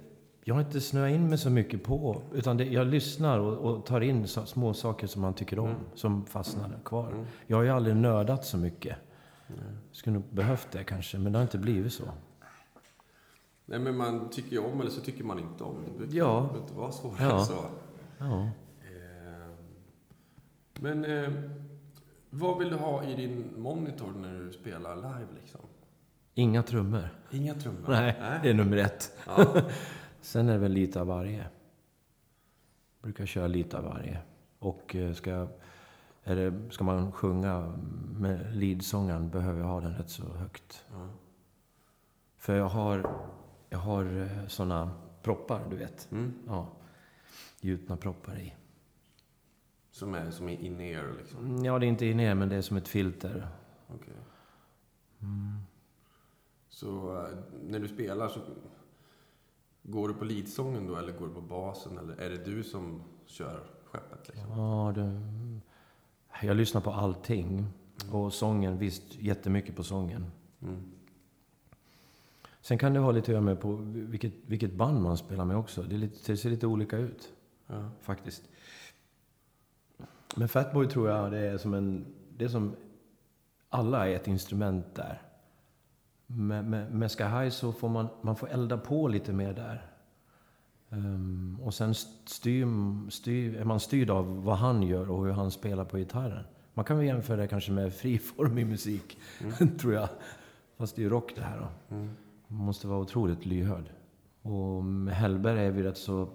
[0.48, 3.86] Jag har inte snöat in mig så mycket på, utan det, jag lyssnar och, och
[3.86, 7.26] tar in så, små saker som man tycker om, som fastnar kvar.
[7.46, 8.96] Jag har ju aldrig nördat så mycket.
[9.92, 12.04] Skulle nog behövt det kanske, men det har inte blivit så.
[13.64, 15.76] Nej, men man tycker ju om eller så tycker man inte om.
[15.84, 16.56] Det behöver Ja.
[16.62, 17.38] inte vara svårare Ja.
[17.40, 17.64] än så.
[18.18, 18.42] Ja.
[18.42, 19.48] Eh,
[20.80, 21.30] Men eh,
[22.30, 25.60] vad vill du ha i din monitor när du spelar live liksom?
[26.34, 27.08] Inga trummor.
[27.30, 27.88] Inga trummor?
[27.88, 29.12] Nej, det är nummer ett.
[29.26, 29.46] Ja.
[30.20, 31.46] Sen är det väl lite av varje.
[33.02, 34.18] Brukar köra lite av varje.
[34.58, 35.48] Och eh, ska, jag,
[36.24, 37.74] är det, ska man sjunga
[38.18, 40.84] med leadsångaren behöver jag ha den rätt så högt.
[40.92, 41.08] Ja.
[42.36, 43.16] För jag har,
[43.68, 44.90] jag har såna
[45.22, 46.08] proppar, du vet.
[46.12, 46.34] Mm.
[46.46, 46.68] Ja,
[47.60, 48.54] gjutna proppar i.
[49.90, 51.46] Som är som är in-ear liksom?
[51.46, 53.48] Mm, Ja, det är inte inne men det är som ett filter.
[53.88, 54.14] Okej.
[55.20, 55.58] Mm.
[56.68, 58.40] Så eh, när du spelar så
[59.88, 61.98] går du på leadsången då eller går du på basen?
[61.98, 64.50] Eller är det du som kör skeppet liksom?
[64.58, 65.20] Ja, det,
[66.46, 67.66] jag lyssnar på allting.
[68.12, 70.26] Och sången, visst, jättemycket på sången.
[70.62, 70.82] Mm.
[72.60, 75.56] Sen kan det ha lite att göra med på vilket, vilket band man spelar med
[75.56, 75.82] också.
[75.82, 77.32] Det, lite, det ser lite olika ut,
[77.66, 77.88] Ja.
[78.00, 78.42] faktiskt.
[80.36, 82.06] Men Fatboy tror jag det är som en...
[82.36, 82.76] Det är som...
[83.68, 85.22] Alla är ett instrument där.
[86.26, 89.90] Med, med, med Sky High så får man, man får elda på lite mer där.
[90.90, 92.66] Ehm, och sen styr,
[93.10, 96.44] styr, är man styrd av vad han gör och hur han spelar på gitarren.
[96.74, 99.18] Man kan väl jämföra det kanske med friformig musik,
[99.80, 100.08] tror jag.
[100.76, 101.96] Fast det är ju rock det här då.
[101.96, 102.10] Mm.
[102.48, 103.90] Man måste vara otroligt lyhörd.
[104.42, 106.28] Och med Hellberg är vi rätt så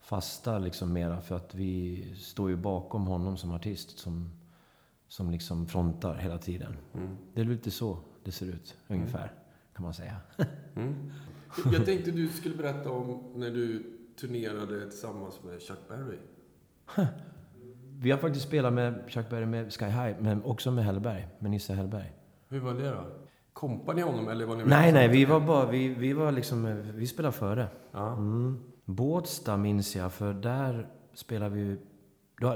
[0.00, 4.30] fasta liksom mera för att vi står ju bakom honom som artist som,
[5.08, 6.76] som liksom frontar hela tiden.
[6.94, 7.16] Mm.
[7.34, 9.32] Det är lite så det ser ut, ungefär,
[9.74, 10.16] kan man säga.
[10.76, 11.12] Mm.
[11.72, 16.18] Jag tänkte du skulle berätta om när du turnerade tillsammans med Chuck Berry.
[17.98, 21.50] Vi har faktiskt spelat med Chuck Berry med Sky High, men också med Hellberg, med
[21.50, 22.12] Nisse Hellberg.
[22.48, 23.04] Hur var det då?
[23.52, 26.82] Kompade ni honom eller var ni Nej, nej, vi var bara, vi, vi var liksom,
[26.94, 27.68] vi spelade före.
[27.92, 28.12] Ja.
[28.12, 28.60] Mm.
[28.84, 31.76] Båstad minns jag, för där spelade vi...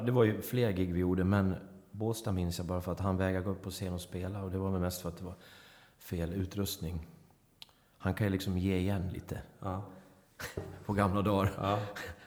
[0.04, 1.54] Det var ju fler gig vi gjorde, men
[1.90, 4.42] Båstad minns jag bara för att han vägrade gå upp på scen och spela.
[4.42, 5.34] Och det var väl mest för att det var
[6.00, 7.06] fel utrustning.
[7.98, 9.82] Han kan ju liksom ge igen lite Ja.
[10.86, 11.52] på gamla dagar.
[11.60, 11.78] Ja.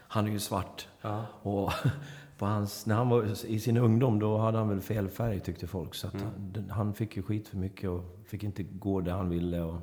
[0.07, 0.87] Han är ju svart.
[1.01, 1.25] Ja.
[1.41, 1.71] Och
[2.37, 5.67] på hans, när han var i sin ungdom, då hade han väl fel färg tyckte
[5.67, 5.95] folk.
[5.95, 6.25] Så Mm.
[6.55, 9.61] han, han fick ju skit för mycket och fick inte gå där han ville.
[9.61, 9.79] Och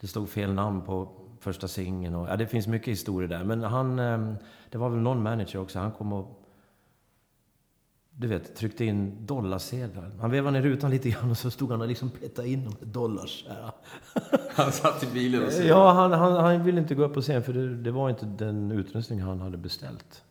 [0.00, 1.08] det stod fel namn på
[1.40, 2.14] första singeln.
[2.14, 3.44] Och, ja, det finns mycket historier där.
[3.44, 4.34] Men han, eh,
[4.70, 5.78] det var väl någon manager också.
[5.78, 6.42] Han kom och
[8.18, 10.10] du vet, tryckte in dollarsedlar.
[10.20, 12.92] Han vevade ner rutan lite grann och så stod han och liksom petade in de
[12.92, 13.46] dollars.
[14.54, 15.62] Han satt i bilen och så.
[15.62, 18.26] Ja, han, han, han ville inte gå upp på scen för det, det var inte
[18.26, 20.24] den utrustning han hade beställt.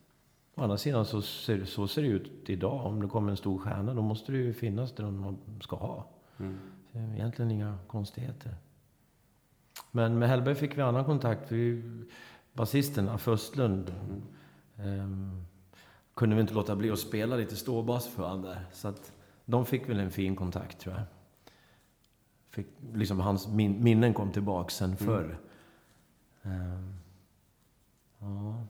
[0.54, 2.86] Å andra sidan så ser, så ser det ut idag.
[2.86, 6.06] Om det kommer en stor stjärna då måste det ju finnas det man ska ha.
[6.38, 6.58] Mm.
[7.14, 8.54] Egentligen inga konstigheter.
[9.90, 11.52] Men med Hellberg fick vi annan kontakt.
[11.52, 11.82] Vi,
[12.52, 13.92] basisten Affe Östlund
[14.76, 15.44] ehm,
[16.16, 18.66] kunde vi inte låta bli att spela lite ståbas för honom där.
[18.72, 19.12] Så att
[19.44, 21.04] de fick väl en fin kontakt tror jag.
[22.50, 25.38] Fick, liksom hans min, minnen kom tillbaka sen förr.
[26.42, 26.94] Ehm,
[28.18, 28.66] ja.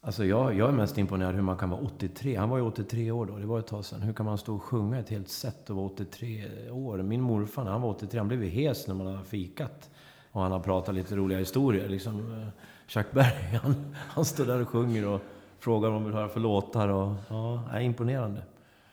[0.00, 2.36] Alltså jag, jag är mest imponerad hur man kan vara 83.
[2.36, 4.02] Han var ju 83 år då, det var ett tag sedan.
[4.02, 7.02] Hur kan man stå och sjunga ett helt set och vara 83 år?
[7.02, 9.90] Min morfar, när han var 83, han blev ju hes när man hade fikat.
[10.30, 11.88] Och han har pratat lite roliga historier.
[11.88, 12.48] Liksom, eh,
[12.86, 15.20] Chuck Berry, han, han står där och sjunger och
[15.64, 16.88] frågar vad man vill höra för låtar.
[16.88, 18.42] Och, ja, är imponerande.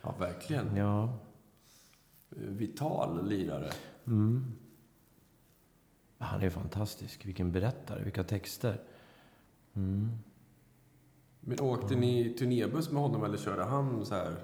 [0.01, 0.75] Ja, verkligen.
[0.75, 1.13] Ja.
[2.29, 3.69] Vital lirare.
[4.07, 4.45] Mm.
[6.17, 7.25] Han är fantastisk.
[7.25, 8.81] Vilken berättare, vilka texter.
[9.73, 10.11] Mm.
[11.39, 14.35] Men åkte ni turnébuss med honom eller körde han så här?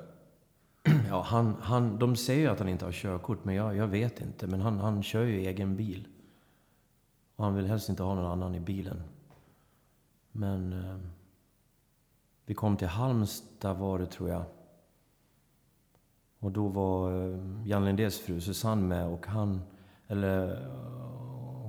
[1.09, 4.21] Ja, han, han, de säger ju att han inte har körkort, men jag, jag vet
[4.21, 4.47] inte.
[4.47, 6.07] Men han, han kör ju egen bil.
[7.35, 9.03] Och han vill helst inte ha någon annan i bilen.
[10.31, 10.75] Men...
[12.47, 14.43] Vi kom till Halmstad var det, tror jag.
[16.39, 19.61] Och då var eh, Jan Lindés fru Susanne med och han...
[20.07, 20.71] Eller eh,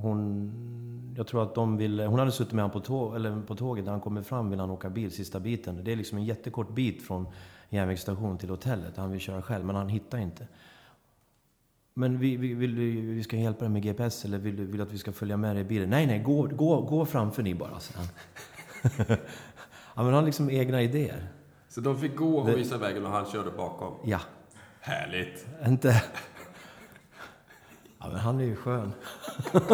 [0.02, 1.14] hon...
[1.16, 2.06] Jag tror att de ville...
[2.06, 3.84] Hon hade suttit med honom på, tåg, eller på tåget.
[3.84, 5.84] När han kommer fram vill han åka bil sista biten.
[5.84, 7.26] Det är liksom en jättekort bit från
[7.70, 8.96] järnvägsstation till hotellet.
[8.96, 10.46] Han vill köra själv, men han hittar inte.
[11.94, 14.80] Men vi, vi, vill du, vi ska hjälpa dig med GPS eller vill du vill
[14.80, 15.90] att vi ska följa med dig i bilen?
[15.90, 18.08] Nej, nej, gå, gå, gå framför ni bara, säger han.
[19.98, 21.28] ja, men han liksom egna idéer.
[21.68, 23.94] Så de fick gå och visa vägen och han körde bakom?
[24.04, 24.20] Ja.
[24.80, 25.46] Härligt!
[25.66, 26.02] Inte...
[27.98, 28.92] Ja, men han är ju skön.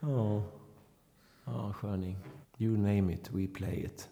[0.00, 0.42] Ja,
[1.44, 2.16] ja sköning.
[2.58, 4.08] You name it, we play it.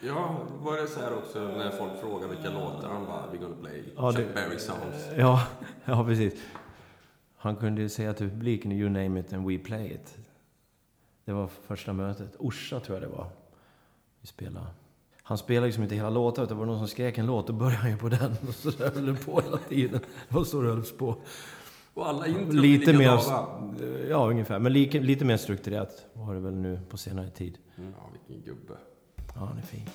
[0.00, 3.56] Ja, var det så här också när folk frågar vilka låtar han bara, we're gonna
[3.62, 5.06] play Ja, Chuck det- Berry songs.
[5.16, 5.46] Ja,
[5.84, 6.34] ja precis.
[7.36, 10.18] Han kunde ju säga till publiken, you name it and we play it.
[11.26, 12.36] Det var första mötet.
[12.38, 13.28] Orsa tror jag det var.
[14.20, 14.66] Vi spelade.
[15.22, 17.52] Han spelade liksom inte hela låtar, utan det var någon som skrek en låt, då
[17.52, 18.36] började han ju på den.
[18.48, 20.00] Och så där höll det på hela tiden.
[20.28, 21.16] Det var så det hölls på.
[21.94, 23.20] Och alla intron Lite mer,
[24.08, 27.58] ja ungefär, men lite, lite mer strukturerat var det väl nu på senare tid.
[27.76, 28.74] Mm, ja, vilken gubbe.
[29.16, 29.88] Ja, han är fin.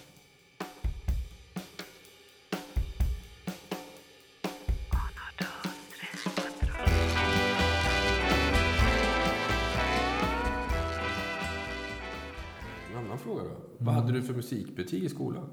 [13.81, 15.49] Vad hade du för musikbetyg i skolan?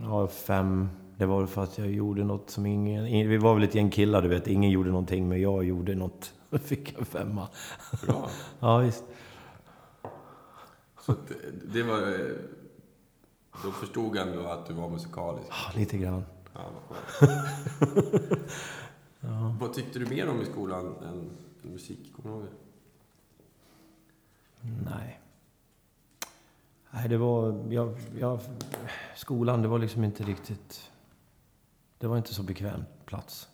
[0.00, 0.88] Ja, fem.
[1.16, 3.06] Det var för att jag gjorde något som ingen...
[3.06, 4.46] ing- Vi var väl ett gäng killar, du vet.
[4.48, 6.32] Ingen gjorde någonting, men jag gjorde något.
[6.50, 7.48] Då fick jag femma.
[8.06, 8.30] Bra.
[8.60, 9.04] Ja, visst.
[11.00, 11.98] Så det- det var...
[11.98, 12.26] eh,
[13.64, 15.46] Då förstod han då att du var musikalisk.
[15.50, 16.24] Ja, lite grann.
[16.54, 18.40] Ja, vad skönt.
[19.60, 20.94] Vad tyckte du mer om i skolan än
[21.64, 22.12] än musik?
[22.16, 22.56] Kommer du ihåg det?
[24.90, 25.20] Nej.
[26.90, 27.64] Nej, det var...
[27.70, 28.40] Jag, jag,
[29.16, 30.90] skolan, det var liksom inte riktigt...
[31.98, 33.48] Det var inte så bekväm plats.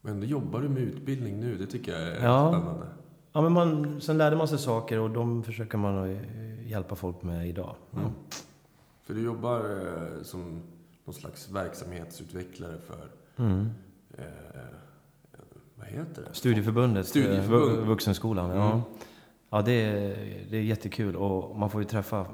[0.00, 1.56] Men då jobbar du med utbildning nu.
[1.56, 2.48] Det tycker jag är Ja.
[2.52, 2.86] spännande.
[3.32, 7.22] Ja, men man, sen lärde man sig saker och de försöker man eh, hjälpa folk
[7.22, 7.74] med idag.
[7.96, 8.10] Mm.
[9.02, 10.62] För du jobbar eh, som
[11.04, 13.08] någon slags verksamhetsutvecklare för...
[13.44, 13.70] Mm.
[14.18, 14.24] Eh,
[15.74, 16.34] vad heter det?
[16.34, 17.70] Studieförbundet, Studieförbund.
[17.72, 18.50] eh, vu- Vuxenskolan.
[18.50, 18.56] Mm.
[18.62, 18.82] Ja,
[19.50, 20.16] ja det, är,
[20.50, 22.26] det är jättekul och man får ju träffa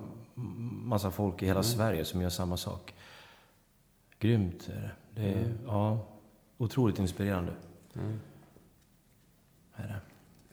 [0.84, 1.64] massa folk i hela Mm.
[1.64, 2.94] Sverige som gör samma sak.
[4.18, 4.90] Grymt är det.
[5.22, 5.58] det är, Mm.
[5.66, 5.98] ja,
[6.58, 7.52] otroligt inspirerande.
[7.94, 8.20] Mm.
[9.74, 10.00] Är det.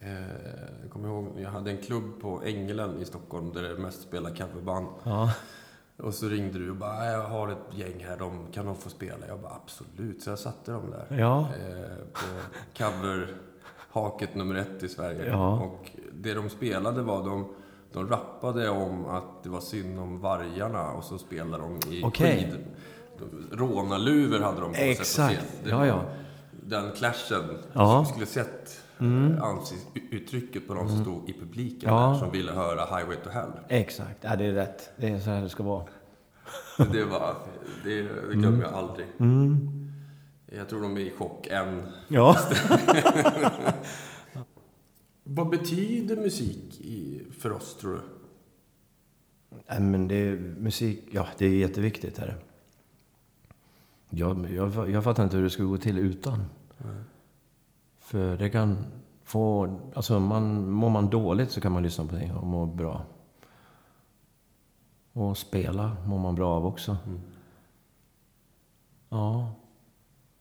[0.08, 4.02] Eh, jag kommer ihåg, jag hade en klubb på Ängelen i Stockholm där det mest
[4.02, 4.86] spelade coverband.
[5.04, 5.32] Ja,
[5.96, 8.88] Och så ringde du och bara, jag har ett gäng här, de, kan de få
[8.90, 9.26] spela?
[9.28, 10.22] Jag bara, absolut.
[10.22, 11.16] Så jag satte dem där.
[11.18, 12.20] ja, Eh, på
[12.76, 15.26] coverhaket nummer ett i Sverige.
[15.28, 15.60] Ja.
[15.60, 15.90] Och
[16.22, 17.48] det de spelade var, de,
[17.92, 22.36] de rappade om att det var synd om vargarna och så spelade de i Okej.
[22.36, 22.64] skid.
[23.52, 25.46] Rånarluvor hade de på sig Exakt.
[25.64, 26.02] Det Ja, ja.
[26.50, 27.58] Den clashen.
[27.72, 27.90] Ja.
[27.92, 28.02] Mm.
[28.04, 32.08] Du skulle sett eh, ansiktsuttrycket på de som stod i publiken Ja.
[32.08, 33.50] där, som ville höra Highway to Hell.
[33.68, 34.18] exakt.
[34.20, 34.90] Ja, det är rätt.
[34.96, 35.84] Det är så här det ska vara.
[36.92, 37.34] Det var,
[37.84, 39.06] det, det glömmer jag aldrig.
[39.20, 39.68] Mm.
[40.58, 41.82] Jag tror de är i chock än.
[42.08, 42.36] Ja.
[45.32, 48.00] Vad betyder musik i, för oss, tror du?
[49.68, 52.18] Nej, men det är musik, ja det är jätteviktigt.
[52.18, 52.36] Här.
[54.08, 56.44] Jag, jag, jag fattar inte hur det skulle gå till utan.
[57.98, 58.84] För det kan
[59.22, 63.04] få, alltså man, mår man dåligt så kan man lyssna på det och må bra.
[65.12, 66.96] Och spela mår man bra av också.
[69.08, 69.52] Ja.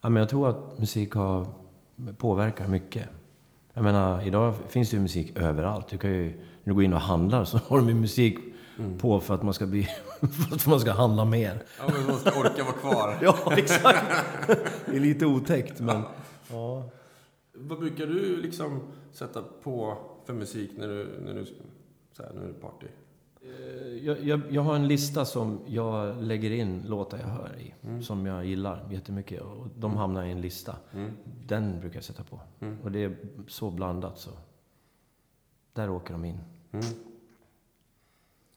[0.02, 0.10] ja.
[0.10, 1.48] men jag tror att musik har,
[2.18, 3.10] påverkar mycket.
[3.80, 5.88] Jag menar, idag finns det ju musik överallt.
[5.88, 8.38] Du kan ju, när du går in och handlar så har de ju musik
[8.98, 9.84] på för att man ska bli,
[10.20, 11.64] för att man ska handla mer.
[11.80, 13.18] Ja, men man ska orka vara kvar.
[13.22, 14.06] Ja, exakt.
[14.86, 16.02] Det är lite otäckt, men...
[16.52, 16.84] Ja.
[17.54, 18.80] Vad brukar du liksom
[19.12, 21.46] sätta på för musik när du, när du
[22.18, 22.88] så här, nu är det party?
[23.42, 23.50] Eh,
[24.06, 27.74] Jag, jag, jag har en lista som jag lägger in låtar jag hör i.
[28.04, 29.42] Som jag gillar jättemycket.
[29.42, 30.76] Och de hamnar i en lista.
[30.94, 31.12] Mm.
[31.48, 32.40] Den brukar jag sätta på.
[32.60, 32.78] Mm.
[32.84, 34.32] Och det är så blandat så.
[35.74, 36.40] Där åker de in.
[36.72, 36.86] Mm.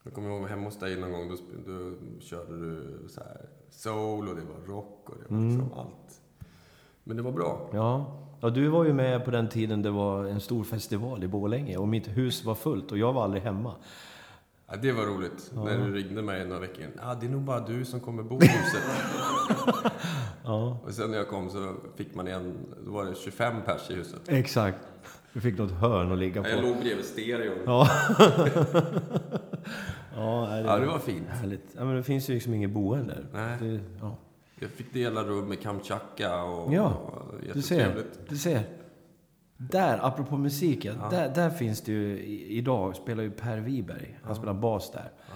[0.04, 4.28] Jag kommer ihåg hemma hos dig någon gång, då, då körde du så här soul
[4.28, 5.48] och det var rock och det var Mm.
[5.58, 6.20] liksom allt.
[7.04, 7.70] Men det var bra.
[7.72, 8.18] Ja.
[8.40, 11.76] ja, du var ju med på den tiden det var en stor festival i Borlänge.
[11.76, 13.74] Och mitt hus var fullt och jag var aldrig hemma.
[14.72, 15.50] Ja, det var roligt.
[15.54, 15.64] Ja.
[15.64, 16.90] När du ringde mig några veckor in.
[17.02, 18.82] Ja, det är nog bara du som kommer bo i huset.
[20.44, 22.54] Ja, och sen när jag kom så fick man en,
[22.86, 24.20] då var det 25 pers i huset.
[24.26, 24.78] exakt.
[25.32, 26.66] Du fick något hörn att ligga Jag på.
[26.66, 27.58] låg bredvid stereon.
[27.66, 27.88] Ja.
[30.16, 31.28] ja, nej, Ja, det var fint.
[31.28, 31.64] härligt.
[31.78, 33.26] Ja, men det finns ju liksom inget boende där.
[33.32, 33.56] Nej.
[33.60, 34.16] Det, ja.
[34.60, 36.74] Jag fick dela rum med Kamchatka och...
[36.74, 38.62] Ja, och Du ser, du ser.
[39.70, 40.92] Där, apropå musik, ja.
[41.00, 41.08] Ja.
[41.10, 45.10] Där, där finns det ju, idag spelar ju Per Wiberg, han spelar bas där.
[45.28, 45.34] Ja.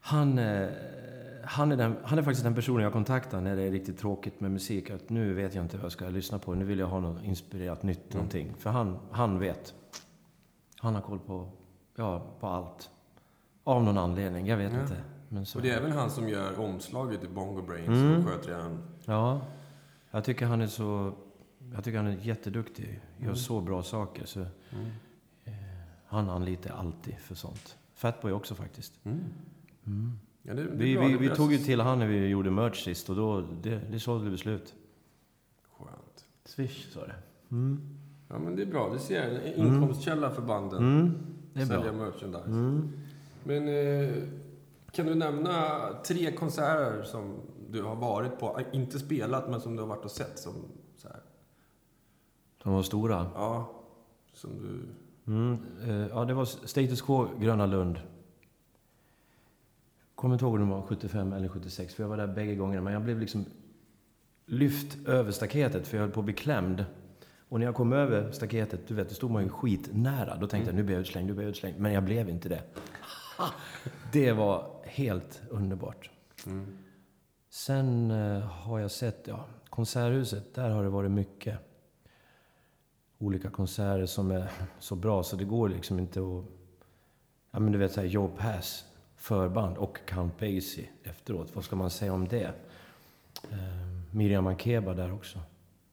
[0.00, 0.68] Han, eh,
[1.44, 4.40] han, är den, han är faktiskt den personen jag kontaktar när det är riktigt tråkigt
[4.40, 4.90] med musik.
[4.90, 7.22] Att nu vet jag inte vad jag ska lyssna på, nu vill jag ha något
[7.24, 8.16] inspirerat nytt Mm.
[8.16, 8.54] någonting.
[8.58, 9.74] För han, han vet.
[10.80, 11.48] Han har koll på,
[11.96, 12.90] ja, på allt.
[13.64, 14.80] Av någon anledning, jag vet Ja.
[14.80, 14.96] inte.
[15.56, 18.16] Och det är även han som gör omslaget i Bongo Brains Mm.
[18.18, 18.82] och sköter den.
[19.04, 19.40] Ja,
[20.10, 21.12] jag tycker han är så...
[21.74, 23.00] Jag tycker han är jätteduktig.
[23.18, 23.36] Gör Mm.
[23.36, 24.24] så bra saker.
[24.26, 24.86] Så Mm.
[26.06, 27.76] han anlitar alltid för sånt.
[27.94, 28.92] Fatboy också faktiskt.
[29.04, 29.18] Mm.
[29.86, 30.18] Mm.
[30.42, 32.84] Ja, det, det Vi, vi, Det vi tog ju till han när vi gjorde merch
[32.84, 34.74] sist och då, det, det sålde vi slut.
[35.78, 36.24] Skönt.
[36.44, 37.14] Swish sa det.
[37.50, 37.80] Mm.
[38.28, 38.92] Ja, men det är bra.
[38.92, 40.78] Du ser, en inkomstkälla för banden.
[41.00, 41.14] Mm.
[41.52, 42.04] Det är Sälja bra.
[42.04, 42.44] merchandise.
[42.46, 42.92] Mm.
[43.44, 44.14] Men eh,
[44.92, 47.34] kan du nämna tre konserter som
[47.70, 50.52] du har varit på, inte spelat, men som du har varit och sett som
[52.62, 53.26] De var stora.
[53.34, 53.70] ja,
[54.32, 54.88] som du...
[55.32, 55.58] Mm.
[55.82, 58.00] eh, Ja, det var Status Quo, Gröna Lund.
[60.14, 62.82] Kommer inte ihåg om det var 75 eller 76, för jag var där bägge gångerna.
[62.82, 63.44] Men jag blev liksom
[64.46, 66.84] lyft över staketet, för jag höll på att bli klämd.
[67.48, 70.36] Och när jag kom över staketet, du vet, då stod man ju skitnära.
[70.36, 71.78] Då tänkte jag, nu blir jag utslängd, nu blir jag utslängd.
[71.78, 72.62] Men jag blev inte det.
[74.12, 76.10] Det var helt underbart.
[76.46, 76.66] Mm.
[77.50, 81.58] Sen eh, har jag sett, ja, Konserthuset, där har det varit mycket
[83.20, 86.44] olika konserter som är så bra så det går liksom inte att...
[87.50, 88.84] Ja men du vet såhär Joe Pass,
[89.16, 91.50] förband och Count Basie efteråt.
[91.54, 92.44] Vad ska man säga om det?
[93.50, 93.58] Eh,
[94.10, 95.38] Miriam Makeba där också.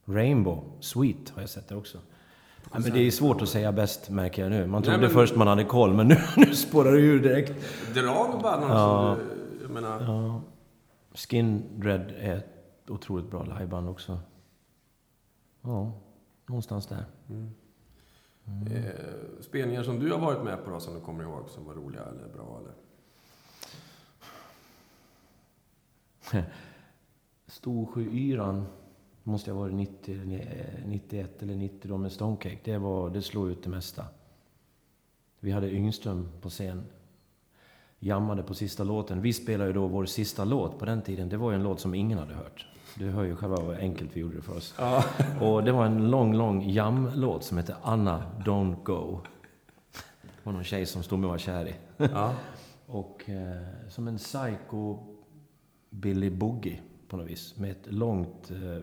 [0.04, 1.98] Rainbow, Sweet har jag sett där också.
[2.72, 4.66] Ja, men det är svårt att säga bäst märker jag nu.
[4.66, 7.52] Man trodde men- först man hade koll men nu, nu spårar det ur direkt.
[7.94, 9.16] Dra några band Ja.
[9.16, 9.26] som
[9.58, 10.40] du, jag menar, Ja.
[11.14, 14.18] Skin Dread är ett otroligt bra liveband också.
[15.62, 15.92] Ja,
[16.48, 17.04] någonstans där.
[17.28, 17.52] Mm.
[18.66, 18.92] eh,
[19.40, 22.02] spelningar som du har varit med på då, som du kommer ihåg, som var roliga
[22.02, 22.74] eller bra eller?
[27.46, 28.66] Storsjöyran
[29.22, 32.58] måste jag ha varit 90, eller, eh, 91 eller 90 då med Stonecake.
[32.64, 34.04] Det, var, det slog ut det mesta.
[35.40, 36.84] Vi hade Yngström på scen.
[37.98, 39.22] Jammade på sista låten.
[39.22, 41.28] Vi spelade ju då vår sista låt på den tiden.
[41.28, 42.66] Det var ju en låt som ingen hade hört.
[42.94, 44.74] Du hör ju själva vad enkelt vi gjorde det för oss.
[44.78, 45.04] Ja.
[45.40, 49.20] Och det var en lång, lång jam-låt som hette Anna Don't Go.
[50.22, 51.74] Det var någon tjej som stod med var kär i.
[51.96, 52.34] ja.
[52.86, 54.98] Och eh, som en psycho
[55.90, 57.56] Billy Boogie på något vis.
[57.56, 58.82] Med ett långt eh,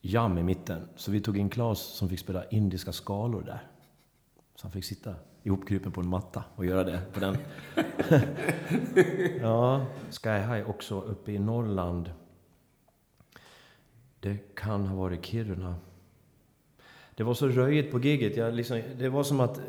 [0.00, 0.88] jam i mitten.
[0.96, 3.68] Så vi tog in Claes som fick spela indiska skalor där.
[4.54, 7.36] Så han fick sitta ihopkrupen på en matta och göra det på den.
[9.40, 12.10] ja, Sky High också uppe i Norrland.
[14.24, 15.74] Det kan ha varit Kiruna.
[17.14, 18.36] Det var så röjigt på giget.
[18.36, 19.60] Jag liksom, det var som att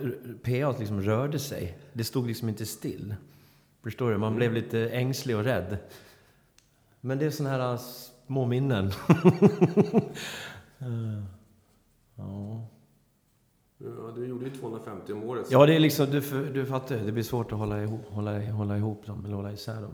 [0.43, 1.77] PA liksom rörde sig.
[1.93, 3.15] Det stod liksom inte still.
[3.83, 4.17] Förstår du?
[4.17, 5.77] Man blev lite ängslig och rädd.
[7.01, 7.79] Men det är såna här
[8.27, 8.91] små minnen.
[12.17, 12.67] Ja.
[13.77, 15.47] ja, du gjorde ju 250 om året.
[15.51, 16.97] ja, det är liksom, du, du fattar.
[16.97, 19.93] Det blir svårt att hålla ihop, hålla, hålla ihop dem, eller hålla isär dem.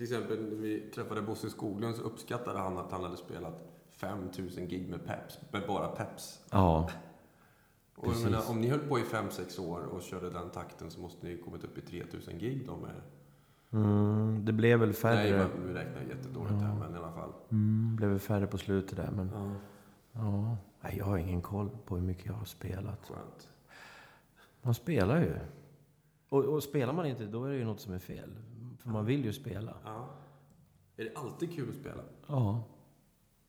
[0.00, 3.54] Till exempel när vi träffade Bosse Skoglund så uppskattade han att han hade spelat
[3.90, 6.40] 5000 gig med Peps, med bara Peps.
[6.50, 6.90] Ja,
[7.96, 11.00] Och jag menar, om ni höll på i 5-6 år och körde den takten så
[11.00, 12.94] måste ni kommit upp i 3000 gig då med...
[13.72, 15.48] mm, det blev väl Nej, färre.
[15.54, 17.32] men vi räknar jättedåligt här, men i alla fall.
[17.50, 19.52] Mm, blev väl färre på slutet där, men Ja,
[20.12, 20.56] ja.
[20.80, 23.06] Nej, jag har ingen koll på hur mycket jag har spelat.
[23.06, 23.48] skönt.
[24.62, 25.34] Man spelar ju.
[26.28, 28.30] Och, och spelar man inte, då är det ju något som är fel.
[28.82, 29.74] För man vill ju spela.
[29.84, 30.08] Ja.
[30.96, 32.02] Är det alltid kul att spela?
[32.26, 32.62] Ja.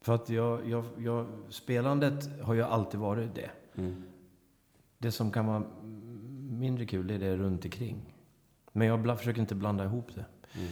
[0.01, 3.51] För att jag, jag, jag, spelandet har ju alltid varit det.
[3.75, 4.03] Mm.
[4.97, 5.63] Det som kan vara
[6.49, 8.13] mindre kul det är det runt omkring.
[8.71, 10.25] Men jag försöker inte blanda ihop det.
[10.59, 10.71] Mm.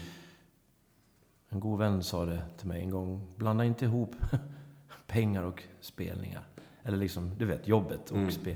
[1.49, 3.27] En god vän sa det till mig en gång.
[3.35, 4.15] Blanda inte ihop
[5.07, 6.43] pengar och spelningar.
[6.83, 8.31] Eller liksom, du vet, jobbet och Mm.
[8.31, 8.55] spel.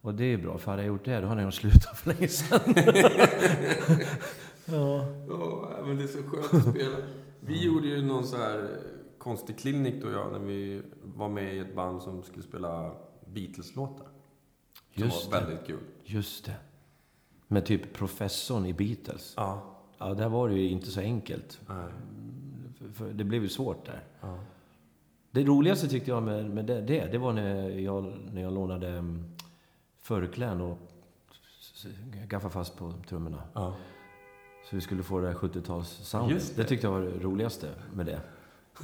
[0.00, 2.14] Och det är bra, för hade jag gjort det, då hade jag nog slutat för
[2.14, 2.60] länge sedan.
[4.66, 5.04] ja.
[5.28, 6.96] Ja, men det är så skönt att spela.
[7.40, 8.80] Vi gjorde ju någon så här
[9.18, 12.92] konstig klinik då jag, när vi var med i ett band som skulle spela
[13.26, 14.06] Beatles-låtar.
[14.92, 15.46] Just var det.
[15.46, 15.80] väldigt kul.
[16.04, 16.56] Just det.
[17.48, 19.34] Med typ professorn i Beatles.
[19.36, 19.62] Ja.
[19.98, 21.60] Ja, där var det ju inte så enkelt.
[21.68, 21.86] Nej.
[22.78, 24.04] För, för det blev ju svårt där.
[24.20, 24.38] Ja.
[25.30, 28.96] Det roligaste tyckte jag med, med det, det, det var när jag, när jag lånade
[28.98, 29.24] um,
[30.00, 30.78] förkläden och
[32.28, 33.42] gaffade fast på trummorna.
[33.54, 33.76] Ja.
[34.70, 36.30] Så vi skulle få det där 70-tals-soundet.
[36.32, 36.62] Just Det.
[36.62, 36.68] det.
[36.68, 38.20] tyckte jag var det roligaste med det.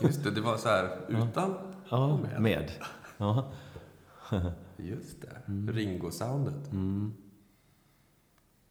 [0.03, 1.55] Just det, det var så här utan
[1.89, 2.41] Ja, och med.
[2.43, 2.71] med.
[3.19, 3.53] Ja.
[4.77, 5.43] Just det.
[5.73, 6.73] Ringo-soundet.
[6.73, 7.13] Mm.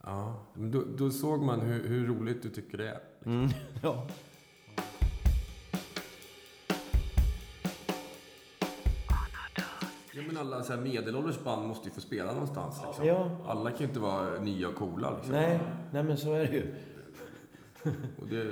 [0.03, 0.45] Ja.
[0.53, 2.99] Men då, då såg man hur, hur roligt du tycker det är.
[3.25, 3.49] Mm.
[3.83, 4.07] ja.
[10.13, 12.81] Ja, men alla så här medelålders band måste ju få spela någonstans.
[12.85, 13.05] Liksom.
[13.05, 13.29] Ja.
[13.47, 15.11] Alla kan ju inte vara nya och coola.
[15.15, 15.31] Liksom.
[15.33, 15.59] Nej,
[15.91, 16.75] nej, men så är det ju.
[18.21, 18.45] Och det,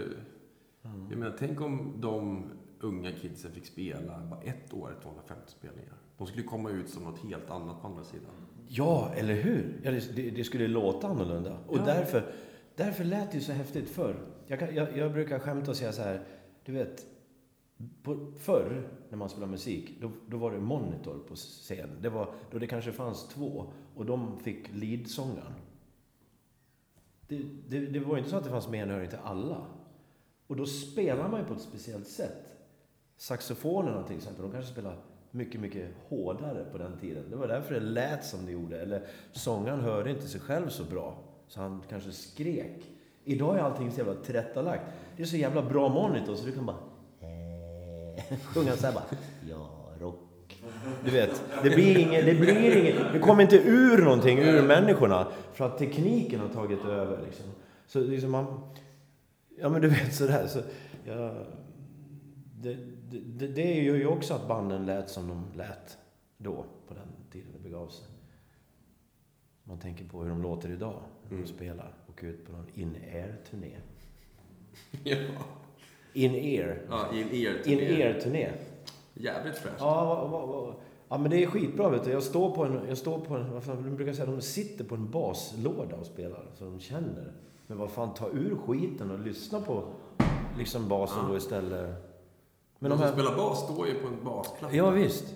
[1.10, 2.44] jag menar, tänk om de
[2.80, 5.94] unga kidsen fick spela bara ett år, 250 spelningar.
[6.18, 8.32] De skulle komma ut som något helt annat på andra sidan.
[8.68, 9.80] Ja, eller hur?
[9.84, 11.58] Ja, det, det, det skulle låta annorlunda.
[11.68, 11.86] Och Ja.
[11.86, 12.34] därför,
[12.76, 14.16] därför lät det ju så häftigt förr.
[14.48, 16.24] Jag, kan, jag, jag brukar skämta och säga så här,
[16.66, 17.06] du vet,
[18.04, 21.90] på, förr när man spelade musik, då, då var det monitor på scen.
[22.02, 25.54] Det var då det kanske fanns två och de fick leadsångaren.
[27.28, 29.66] Det, det, det var ju inte så att det fanns menhöring till alla.
[30.48, 32.44] Och då spelar man ju på ett speciellt sätt.
[33.18, 34.98] Saxofonerna till exempel, de kanske spelar
[35.32, 37.30] mycket, mycket hårdare på den tiden.
[37.30, 38.82] Det var därför det lät som det gjorde.
[38.82, 39.02] Eller
[39.32, 41.18] sångaren hörde inte sig själv så bra,
[41.48, 42.92] så han kanske skrek.
[43.24, 44.84] Idag är allting så jävla tillrättalagt.
[45.16, 46.78] Det är så jävla bra monitor så du kan bara...
[48.44, 49.06] Sjunga så här bara...
[49.50, 49.70] Ja,
[50.00, 50.27] rock.
[51.06, 55.28] Du vet, det blir inget, det blir inget, det kommer inte ur någonting ur människorna.
[55.54, 57.46] För att tekniken har tagit över liksom.
[57.88, 58.62] Så liksom man...
[59.60, 60.60] Ja men du vet sådär så...
[61.06, 61.34] Ja,
[62.62, 62.78] det,
[63.10, 65.98] det, det, gör ju också att banden lät som de lät
[66.38, 68.08] då, på den tiden det begav sig.
[69.64, 71.94] Man tänker på hur de låter idag, när de spelar.
[72.08, 73.76] Och ut på någon in-air-turné.
[75.04, 75.18] Ja.
[76.14, 76.82] In-ear.
[76.90, 78.52] Ja, i en er In-ear-turné.
[79.20, 79.80] Jävligt fräscht.
[79.80, 80.76] Ja,
[81.10, 82.12] ja, men det är skitbra vet du.
[82.12, 84.84] Jag står på en, jag står på en, vad fan, de brukar säga de sitter
[84.84, 87.34] på en baslåda och spelar, så de känner.
[87.68, 89.84] Men vad fan, ta ur skiten och lyssna på
[90.58, 91.96] liksom basen då istället.
[92.80, 94.76] Men de de som här, spelar bas står ju på en basplatta.
[94.76, 95.36] ja visst.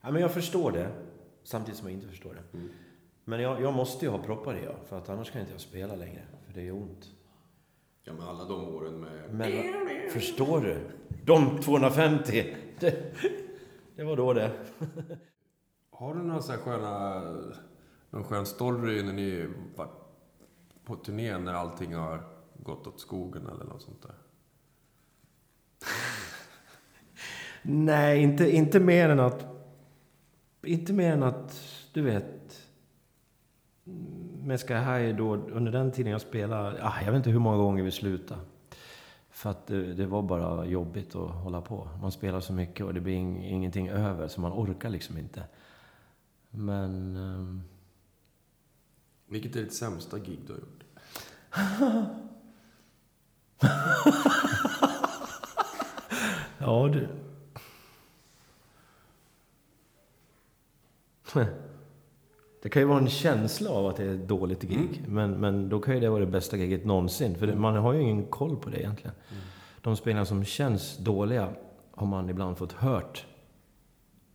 [0.00, 0.92] Ja, men jag förstår det,
[1.42, 2.58] samtidigt som jag inte förstår det.
[2.58, 2.70] Mm.
[3.24, 5.60] Men jag, jag måste ju ha proppar i, ja, för att annars kan inte jag
[5.60, 7.13] spela längre, för det gör ont.
[8.06, 9.34] Ja, men alla de åren med...
[9.34, 10.90] Men förstår du?
[11.24, 13.14] De 250, det,
[13.96, 14.52] det var då det.
[15.90, 17.20] Har du några så här sköna...
[18.10, 19.88] Någon skön story när ni var
[20.84, 22.24] på turné när allting har
[22.62, 24.14] gått åt skogen eller något sånt där?
[27.62, 29.46] Nej, inte, inte mer än att...
[30.62, 31.60] Inte mer än att,
[31.92, 32.68] du vet...
[34.44, 37.56] Med Sky High då, under den tiden jag spelade, ah, jag vet inte hur många
[37.56, 38.40] gånger vi slutade.
[39.30, 41.88] För att det, det var bara jobbigt att hålla på.
[42.00, 45.44] Man spelar så mycket och det blir ing, ingenting över, så man orkar liksom inte.
[46.50, 47.16] Men...
[47.16, 47.62] ehm,
[49.26, 50.84] Vilket är ditt sämsta gig du har gjort?
[56.58, 57.08] Ja, du...
[62.64, 65.04] Det kan ju vara en känsla av att det är ett dåligt gig.
[65.08, 67.34] Men, men då kan ju det vara det bästa giget någonsin.
[67.34, 69.14] För det, man har ju ingen koll på det egentligen.
[69.80, 71.48] De spelningar som känns dåliga
[71.90, 73.26] har man ibland fått hört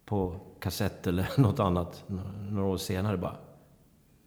[0.05, 2.03] på kassett eller något annat
[2.49, 3.17] några år senare.
[3.17, 3.35] Bara,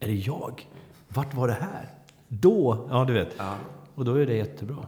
[0.01, 0.69] är det jag?
[1.09, 1.89] Vart var det här?
[2.29, 2.87] Då?
[2.91, 3.35] Ja, du vet.
[3.39, 3.57] Ja.
[3.95, 4.87] Och då är det jättebra.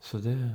[0.00, 0.50] Så det,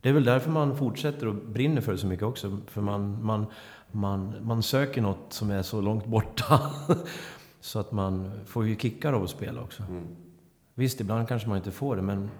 [0.00, 2.58] det är väl därför man fortsätter och brinner för det så mycket också.
[2.66, 3.46] För man, man,
[3.92, 6.60] man, man söker något som är så långt borta.
[7.60, 9.82] så att man får ju kickar av att spela också.
[9.82, 10.06] Mm.
[10.74, 12.30] Visst, ibland kanske man inte får det, men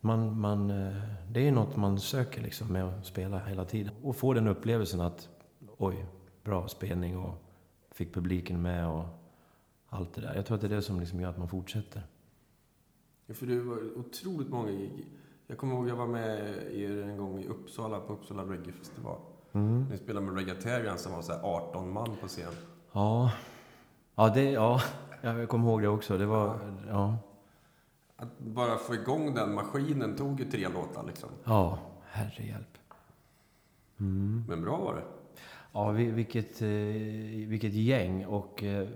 [0.00, 3.94] man, man, eh, det är något man söker liksom med att spela hela tiden.
[4.02, 5.28] Och få den upplevelsen att,
[5.76, 6.06] oj,
[6.44, 7.42] bra spelning och
[7.90, 9.04] fick publiken med och
[9.88, 10.34] allt det där.
[10.34, 12.02] Jag tror att det är det som liksom gör att man fortsätter.
[13.26, 15.06] Ja, för du var otroligt många gig.
[15.46, 16.38] Jag kommer ihåg jag var med
[16.72, 19.18] er en gång i Uppsala på Uppsala Reggae Festival.
[19.54, 19.86] Mm.
[19.90, 22.52] Ni spelade med Reggaeterian som var så här 18 man på scen.
[22.92, 23.32] Ja.
[24.14, 24.50] Ja, det...
[24.50, 24.80] Ja.
[25.22, 26.18] Jag kommer ihåg det också.
[26.18, 26.58] Det var...
[26.88, 27.16] Ja.
[28.16, 31.28] Att bara få igång den maskinen tog ju tre låtar liksom.
[31.44, 31.78] Ja,
[32.10, 32.78] herrehjälp.
[34.46, 35.02] Men bra var det.
[35.72, 38.26] Ja, vi- vilket, eh, vilket gäng.
[38.26, 38.88] Och eh,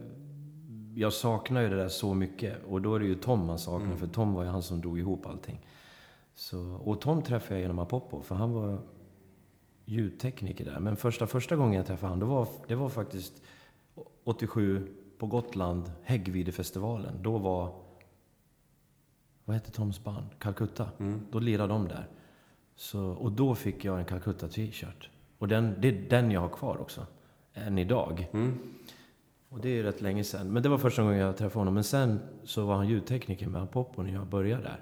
[0.95, 2.65] jag saknar ju det där så mycket.
[2.65, 3.97] Och då är det ju Tom man saknar.
[3.97, 5.67] För Tom var ju han som drog ihop allting.
[6.35, 8.23] Så, och Tom träffade jag genom Apoppo.
[8.23, 8.79] För han var
[9.89, 10.81] ljudtekniker där.
[10.81, 13.43] Men första, första gången jag träffade han, det var, det var faktiskt
[14.25, 17.23] 87 på Gotland, Häggvidefestivalen.
[17.23, 17.75] Då var...
[19.45, 20.27] Vad hette Toms band?
[20.39, 20.91] Calcutta.
[21.31, 22.09] Då lirade de där.
[22.75, 25.11] Så, och då fick jag en Calcutta t-shirt.
[25.39, 27.07] Och den, det är den jag har kvar också.
[27.55, 28.29] Än idag.
[29.49, 30.53] Och det är rätt länge sedan.
[30.53, 31.75] Men det var första gången jag träffade honom.
[31.75, 34.81] Men sen så var han ljudtekniker med Apoppo när jag började där.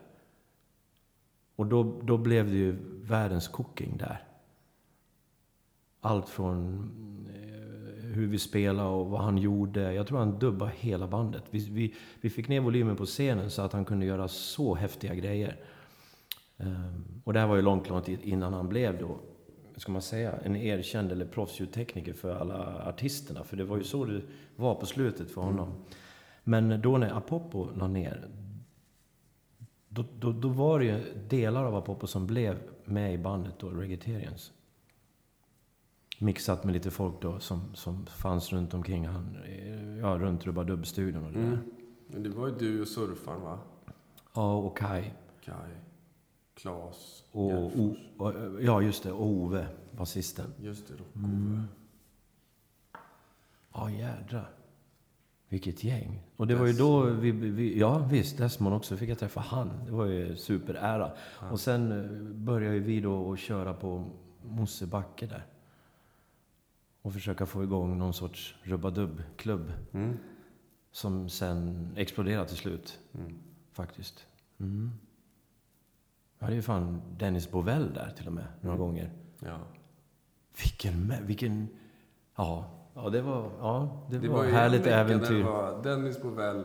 [1.56, 4.25] Och då, då blev det ju världens cooking där.
[6.06, 6.90] Allt från
[7.28, 9.92] eh, hur vi spelade och vad han gjorde.
[9.92, 11.42] Jag tror han dubbade hela bandet.
[11.50, 15.14] Vi, vi, vi fick ner volymen på scenen så att han kunde göra så häftiga
[15.14, 15.56] grejer.
[16.56, 19.18] Um, och det här var ju långt, långt innan han blev då,
[19.76, 23.44] ska man säga, en erkänd eller proffsljudtekniker för alla artisterna.
[23.44, 24.22] För det var ju så det
[24.56, 25.72] var på slutet för honom.
[26.44, 28.28] Men då när Apopo la ner,
[29.88, 33.68] då, då, då var det ju delar av Apopo som blev med i bandet då,
[33.68, 34.52] Reggaeterians.
[36.18, 41.24] Mixat med lite folk då som, som fanns runt omkring han, eh, ja, runt Rubadub-studion
[41.24, 41.58] och det där.
[42.06, 43.58] Men det var ju du och surfaren va?
[44.34, 45.04] Ja, och Kai.
[45.44, 45.70] Kai,
[46.54, 49.12] Klas, Och, o, och, ja, just det.
[49.12, 50.52] Och Ove, basisten.
[50.60, 51.18] Just det, Rocco.
[51.18, 51.62] Mm.
[53.72, 54.50] Ja, jädrar.
[55.48, 56.22] Vilket gäng.
[56.36, 57.78] Och det var ju då vi, vi...
[57.78, 58.38] Ja, visst.
[58.38, 58.96] Desmond också.
[58.96, 59.70] fick jag träffa han.
[59.86, 61.10] Det var ju superära.
[61.50, 64.04] Och sen eh, började vi då att köra på
[64.42, 65.46] Mosebacke där.
[67.06, 69.72] Och försöka få igång någon sorts rubadubb-klubb.
[69.92, 70.16] Mm.
[70.90, 72.98] Som sen exploderade till slut.
[73.72, 74.26] Faktiskt.
[74.60, 74.90] Mm.
[76.38, 79.10] Jag hade ju fan Dennis Bovell där till och med, några gånger.
[79.38, 79.58] Ja.
[80.62, 81.68] Vilken, vilken...
[82.36, 85.38] Ja, ja det var, ja, det Det var, var härligt äventyr.
[85.38, 86.58] Det var Dennis Bovell,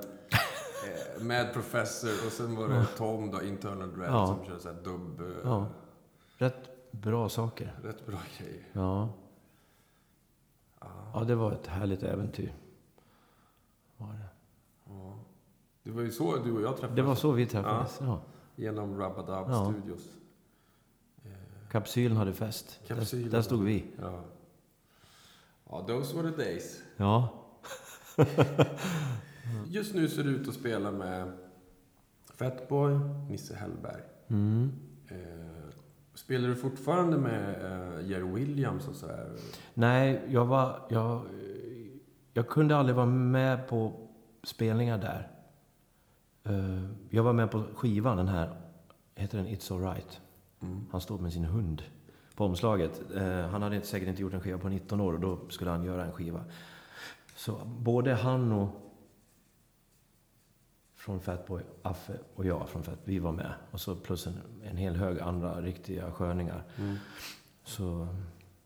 [1.17, 4.27] eh, med Professor och sen var det Tom då, Internal Dread, Ja.
[4.27, 5.21] som körde så här dubb...
[5.21, 5.67] eh, Ja,
[6.37, 7.73] rätt bra saker.
[7.83, 8.67] Rätt bra grejer.
[8.73, 9.09] Ja.
[11.13, 12.53] Ja, det var ett härligt äventyr.
[13.97, 14.29] Var det.
[14.85, 15.19] Ja.
[15.83, 16.95] Det var ju så du och jag träffades.
[16.95, 17.97] det var så vi träffades.
[18.01, 18.21] Ja.
[18.55, 19.73] Genom Rabadab Ja.
[19.73, 20.09] Studios.
[21.71, 22.79] Kapsylen hade fest.
[22.87, 23.85] Kapsylen där, där stod vi.
[24.01, 24.23] Ja.
[25.69, 26.83] Ja, those were the days.
[26.97, 27.29] Ja.
[29.67, 31.37] Just nu ser du ut att spela med
[32.35, 34.01] Fatboy, Nisse Hellberg.
[34.27, 34.71] Mm.
[36.13, 39.29] Spelar du fortfarande med eh, Jerry Williams och så här?
[39.73, 40.79] Nej, jag var...
[40.89, 41.21] Jag,
[42.33, 43.93] jag kunde aldrig vara med på
[44.43, 45.27] spelningar där.
[46.43, 48.49] Eh, Jag var med på skivan, den här,
[49.15, 50.21] heter den It's Alright?
[50.91, 51.83] Han stod med sin hund
[52.35, 53.01] på omslaget.
[53.15, 55.83] Eh, Han hade säkert inte gjort en skiva på 19 år och då skulle han
[55.83, 56.43] göra en skiva.
[57.35, 58.90] Så både han och
[61.01, 63.53] från Fatboy, Affe och jag från Fat, vi var med.
[63.71, 64.33] Och så plus en,
[64.63, 66.63] en hel hög andra riktiga sköningar.
[67.63, 68.07] Så,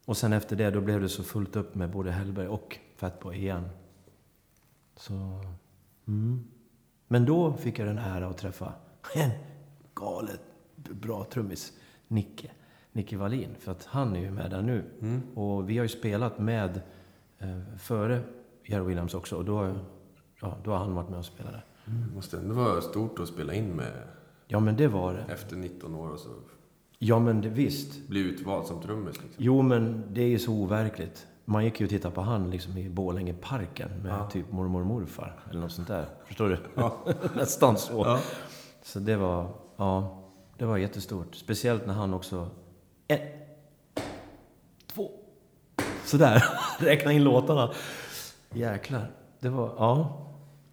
[0.05, 3.35] och sen efter det, då blev det så fullt upp med både Hellberg och Fatboy
[3.35, 3.69] igen.
[4.95, 5.13] Så,
[6.07, 6.47] mm.
[7.07, 8.73] Men då fick jag den ära att träffa
[9.15, 9.31] en
[9.93, 10.41] galet
[10.75, 11.73] bra trummis,
[12.07, 12.51] Nicke.
[12.91, 13.55] Nicke Wallin.
[13.59, 14.83] För att han är ju med där nu.
[15.35, 16.81] Och vi har ju spelat med
[17.39, 18.21] eh, före
[18.65, 19.35] Jerry Williams också.
[19.35, 19.75] Och då,
[20.41, 21.65] ja, då har han varit med och spelat där.
[21.85, 23.91] Det måste ändå vara stort att spela in med
[24.47, 25.33] Ja, men det var det.
[25.33, 26.29] efter 19 år och så
[26.99, 28.07] Ja, men det, visst.
[28.07, 29.13] bli utvald som trummis.
[29.21, 29.33] Liksom.
[29.37, 31.27] Jo, men det är ju så overkligt.
[31.45, 35.39] Man gick ju och tittade på han liksom i Borlängeparken med typ mormor och morfar.
[35.49, 36.05] Eller något sånt där.
[36.25, 36.57] Förstår du?
[37.39, 38.17] Nästan så.
[38.83, 40.23] Så det var, ja,
[40.57, 41.35] det var jättestort.
[41.35, 42.49] Speciellt när han också...
[43.07, 43.19] En,
[44.93, 45.11] två,
[46.05, 46.43] sådär.
[46.79, 47.71] Räkna in låtarna.
[48.53, 49.11] Jäklar.
[49.39, 50.21] Det var, ja.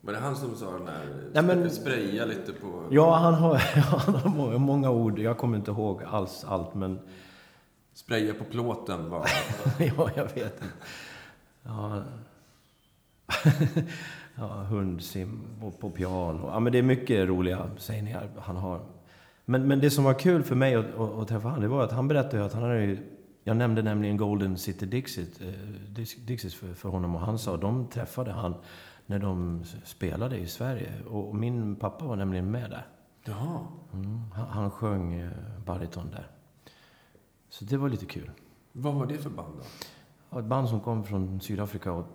[0.05, 2.82] Var det han som sa den där, Nej, men- spraya lite på...
[2.90, 3.57] Ja, han har,
[4.07, 5.18] han har många, många ord.
[5.18, 6.98] Jag kommer inte ihåg alls allt, men
[7.94, 9.26] Spraya på plåten var...
[9.78, 10.74] ja, jag vet inte.
[11.62, 12.03] Ja,
[14.34, 16.48] ja hundsim och på piano.
[16.53, 18.80] Ja, men det är mycket roliga sägningar han har.
[19.44, 21.84] Men, men det som var kul för mig att, att, att träffa honom, det var
[21.84, 22.98] att han berättade att han hade ju...
[23.44, 25.46] Jag nämnde nämligen Golden City Dixit, eh,
[25.88, 28.55] Dix- Dixies för, för honom och han sa att de träffade han
[29.13, 31.03] när de spelade i Sverige.
[31.11, 32.87] Och min pappa var nämligen med där.
[33.25, 33.67] Jaha.
[33.93, 35.31] Mm, han, han sjöng eh,
[35.67, 36.31] bariton där.
[37.49, 38.31] Så det var lite kul.
[38.73, 39.65] Vad var det för band då?
[40.31, 42.07] Ja, ett band som kom från Sydafrika och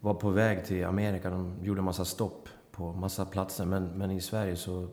[0.00, 1.30] var på väg till Amerika.
[1.30, 3.66] De gjorde massa stopp på massa platser.
[3.66, 4.88] Men, men i Sverige så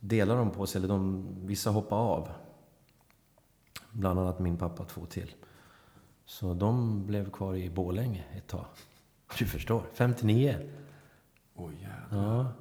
[0.00, 2.28] delade de på sig, eller de, vissa hoppade av.
[3.92, 5.34] Bland annat min pappa, två till.
[6.24, 8.66] Så de blev kvar i Borlänge ett tag.
[9.38, 10.56] Du förstår, 59.
[11.54, 12.24] Oj jävlar.
[12.26, 12.52] Ja,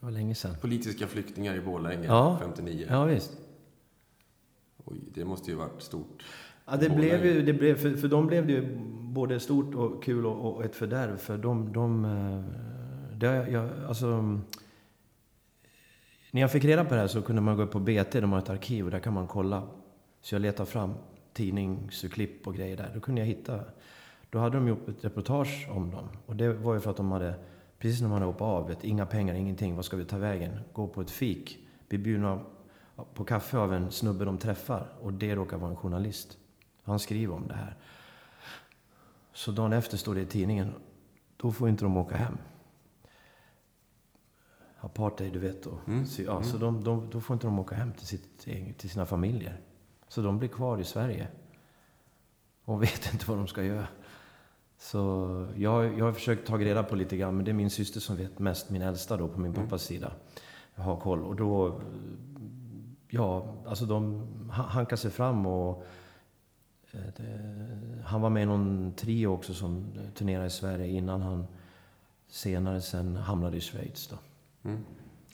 [0.00, 0.54] det var länge sedan.
[0.60, 2.38] Politiska flyktingar i Borlänge, Ja.
[2.42, 2.86] 59.
[2.90, 3.32] Ja, visst.
[4.84, 6.24] Oj, det måste ju varit stort.
[6.66, 7.18] Ja, det Borlänge.
[7.18, 10.54] blev ju, det blev, för, för dem blev det ju både stort och kul och,
[10.54, 11.16] och ett fördärv.
[11.16, 11.72] För de...
[11.72, 12.44] de eh,
[13.18, 14.40] det, jag, alltså,
[16.30, 18.32] när jag fick reda på det här så kunde man gå upp på BT, de
[18.32, 19.68] har ett arkiv och där kan man kolla.
[20.20, 20.94] Så jag letade fram
[21.32, 22.90] tidningsklipp och grejer där.
[22.94, 23.60] Då kunde jag hitta...
[24.30, 26.08] Då hade de gjort ett reportage om dem.
[26.26, 27.34] Och det var ju för att de hade,
[27.78, 29.76] precis när man hade hoppat av, vet, inga pengar, ingenting.
[29.76, 30.60] Vad ska vi ta vägen?
[30.72, 31.58] Gå på ett fik.
[31.88, 32.40] Bli bjudna
[33.14, 34.86] på kaffe av en snubbe de träffar.
[35.00, 36.38] Och det råkar vara en journalist.
[36.82, 37.76] Han skriver om det här.
[39.32, 40.72] Så dagen efter står det i tidningen,
[41.36, 42.38] då får inte de åka hem.
[44.80, 45.66] Apartheid, du vet.
[45.66, 48.38] Och, Mm, så, ja, så de, de, då får inte de åka hem till, sitt,
[48.78, 49.60] till sina familjer.
[50.08, 51.28] Så de blir kvar i Sverige.
[52.64, 53.86] Och vet inte vad de ska göra.
[54.82, 58.00] Så jag, jag har försökt ta reda på lite grann, men det är min syster
[58.00, 60.12] som vet mest, min äldsta då på min pappas sida.
[60.74, 61.24] Jag har koll.
[61.24, 61.80] Och då,
[63.08, 65.84] ja, alltså de ha- hankar sig fram och
[66.92, 67.40] eh, det,
[68.04, 71.46] han var med i någon trio också som turnerade i Sverige innan han
[72.28, 74.16] senare sen hamnade i Schweiz då.
[74.70, 74.84] Mm.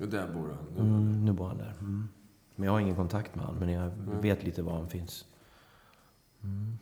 [0.01, 0.81] Och där bor han nu.
[0.81, 1.75] Mm, nu bor han där.
[1.81, 2.09] Mm.
[2.57, 3.91] Men jag har ingen kontakt med honom, men jag
[4.21, 5.25] vet lite var han finns.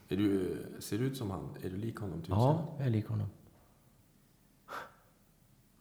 [0.09, 1.49] Är du, ser du ut som han?
[1.63, 2.21] Är du lik honom?
[2.21, 3.27] Typ Ja, jag är lik honom.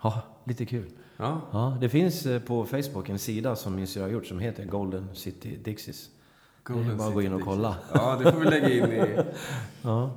[0.03, 0.89] Ja, lite kul.
[1.17, 1.41] ja.
[1.51, 4.65] Ja, det finns eh, på Facebook en sida som min syrra har gjort som heter
[4.65, 6.09] Golden City Dixies.
[6.67, 7.75] Det är bara att gå in och kolla.
[7.93, 9.17] Ja, det får vi lägga in i,
[9.81, 10.11] Ja.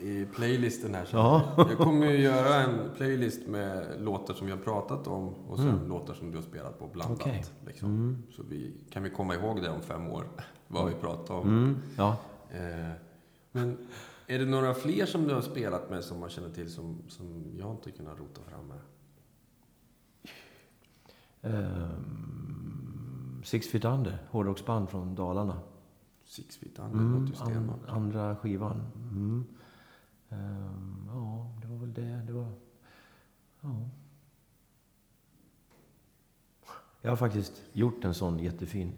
[0.00, 1.08] i playlisten här.
[1.12, 1.42] Ja.
[1.56, 5.68] Jag kommer ju göra en playlist med låtar som vi har pratat om och sen
[5.68, 5.88] Mm.
[5.88, 7.20] låtar som du har spelat på blandat.
[7.20, 7.44] Okej.
[7.66, 7.88] Liksom.
[7.88, 8.22] Mm.
[8.36, 10.24] Så vi, kan vi komma ihåg det om fem år,
[10.68, 11.48] vad vi pratar om.
[11.48, 11.76] Mm.
[11.96, 12.16] Ja.
[12.50, 12.92] Eh,
[13.52, 13.78] men
[14.26, 17.44] är det några fler som du har spelat med som man känner till som, som
[17.58, 18.78] jag inte kunnat rota fram med?
[21.42, 25.60] Ehm, Six Feet Under, hårdrocksband från Dalarna.
[26.24, 27.88] Six Feet Under Mm, låter ju an, stenhårt.
[27.88, 28.80] andra skivan.
[29.10, 29.44] Mm.
[30.28, 32.22] Ehm, ja, det var väl det.
[32.26, 32.52] Det var...
[33.60, 33.88] Ja.
[37.00, 38.92] Jag har faktiskt gjort en sån jättefin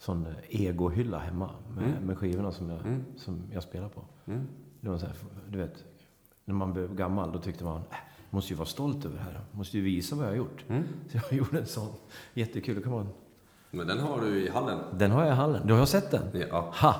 [0.00, 2.04] sån eh, egohylla hemma med, Mm.
[2.06, 3.04] med skivorna som jag, Mm.
[3.16, 4.04] som jag spelar på.
[4.26, 4.46] Mm.
[4.80, 5.14] Det var så här,
[5.48, 5.84] du vet,
[6.44, 7.96] när man blev gammal då tyckte man, äh,
[8.30, 9.40] måste ju vara stolt över det här.
[9.52, 10.64] Måste ju visa vad jag har gjort.
[10.68, 10.82] Mm.
[11.08, 11.88] Så jag gjorde en sån.
[12.34, 12.74] Jättekul.
[12.76, 13.08] Då kan man,
[13.70, 14.78] Men den har du i hallen.
[14.98, 15.66] den har jag i hallen.
[15.66, 16.22] Du har sett den?
[16.50, 16.70] Ja.
[16.74, 16.94] Ha!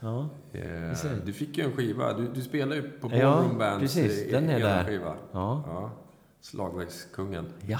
[0.00, 0.28] Ja.
[0.52, 2.12] Eh, du fick ju en skiva.
[2.12, 4.30] Du, du spelar ju på Ja, Ballroom Bands precis.
[4.30, 4.84] Den är där.
[4.84, 5.14] skiva.
[5.32, 5.62] Ja.
[5.66, 5.90] Ja.
[6.40, 7.46] Slagverkskungen.
[7.66, 7.78] Ja.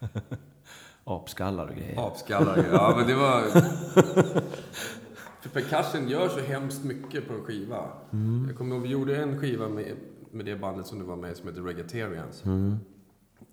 [1.04, 2.06] Apskallar och grejer.
[2.06, 2.66] Apskallar.
[2.72, 3.42] Ja, men det var...
[5.40, 7.90] För percussion gör så hemskt mycket på en skiva.
[8.12, 8.46] Mm.
[8.48, 9.96] Jag kommer ihåg, vi gjorde en skiva med,
[10.30, 12.44] med det bandet som du var med som heter Reggaetarians.
[12.44, 12.76] Mm.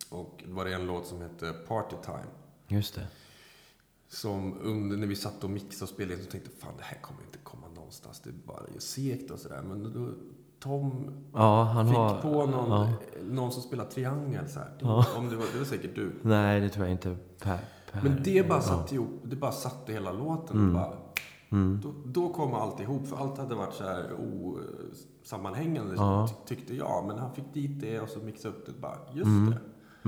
[0.09, 2.27] Och då var det en låt som hette Party Time.
[2.67, 3.07] Just det.
[4.07, 6.83] Som under, när vi satt och mixade och spelade in så tänkte jag, fan det
[6.83, 8.21] här kommer inte komma någonstans.
[8.23, 9.61] Det är bara det är segt och sådär.
[9.61, 10.09] Men då,
[10.63, 11.03] Tom
[11.33, 12.21] Ja, han fick har...
[12.21, 12.87] på någon, Ja.
[13.23, 14.69] någon som spelar triangel så här.
[14.79, 15.05] Ja.
[15.17, 16.11] Om det var, det var säkert du.
[16.21, 17.15] Nej, det tror jag inte.
[17.43, 17.57] Per,
[17.91, 20.57] per, Men det bara satte ihop, det bara satte hela låten.
[20.57, 20.73] Mm.
[20.73, 20.93] Bara,
[21.53, 21.79] Mm.
[21.83, 24.09] då, då kom allt ihop, för allt hade varit så här
[25.23, 26.27] osammanhängande Ja.
[26.45, 27.03] ty, tyckte jag.
[27.07, 29.49] Men han fick dit det och så mixade upp det bara, just Mm.
[29.49, 29.57] det.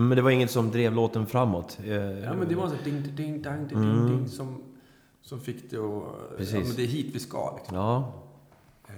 [0.02, 1.78] Men det var inget som drev låten framåt?
[1.84, 4.06] Eh, Ja men det var så ding, ding, ding, dang, ding, Mm.
[4.08, 4.64] ding, ding som,
[5.22, 6.38] som fick det att...
[6.38, 6.54] Precis.
[6.54, 7.78] Ja, men det är hit vi ska liksom.
[7.78, 8.12] Ja.
[8.88, 8.94] Eh,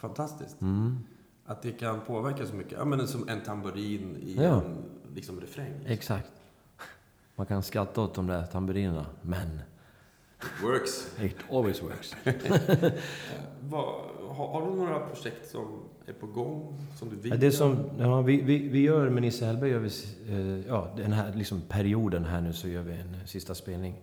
[0.00, 0.60] fantastiskt.
[0.60, 0.98] Mm.
[1.46, 2.72] Att det kan påverka så mycket.
[2.72, 4.62] Ja men som en tamburin i Ja.
[4.62, 4.76] en
[5.14, 5.72] liksom refräng.
[5.86, 6.32] Exakt.
[7.36, 9.60] Man kan skratta åt de där tamburinerna, men
[10.42, 11.14] It works.
[11.20, 12.16] it always works.
[13.68, 13.84] Vad,
[14.28, 16.74] har, har du några projekt som är på gång?
[16.98, 19.78] Som du vill Ja, det som, ja, vi, vi, vi gör med Nisse Hellberg, gör
[19.78, 19.90] vi,
[20.28, 23.94] eh, ja, den här liksom perioden här nu så gör vi en sista spelning.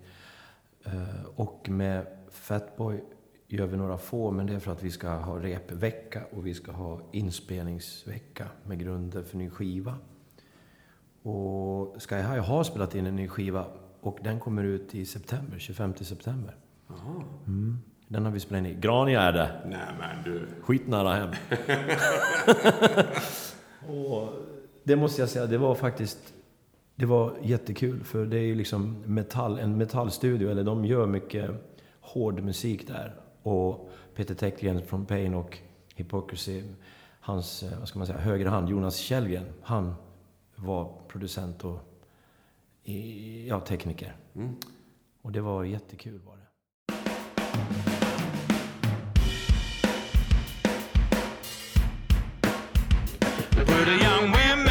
[0.83, 0.91] Eh,
[1.35, 3.03] och med Fatboy
[3.47, 6.53] gör vi några få, men det är för att vi ska ha repvecka och vi
[6.53, 9.95] ska ha inspelningsvecka med grunder för ny skiva.
[11.23, 13.65] Och Sky High har spelat in en ny skiva
[14.01, 16.55] och den kommer ut i september, 25 september.
[17.47, 17.77] Mm.
[18.07, 19.61] Den har vi spelat in i Grangärde.
[19.65, 20.47] Nej men du.
[20.61, 21.29] Skitnära hem.
[23.87, 24.29] och
[24.83, 26.33] det måste jag säga, det var faktiskt...
[26.95, 31.51] Det var jättekul, för det är ju liksom metall, en metallstudio, eller de gör mycket
[31.99, 33.15] hård musik där.
[33.47, 35.57] Och Peter Täckgren från Pain och
[35.95, 36.63] Hypocrisy,
[37.19, 39.95] hans, eh, vad ska man säga, högra hand, Jonas Källgren, han
[40.55, 41.79] var producent och
[43.47, 44.15] ja, tekniker.
[44.35, 44.55] Mm.
[45.21, 46.43] Och det var jättekul var det.
[53.65, 54.66] Pretty young women,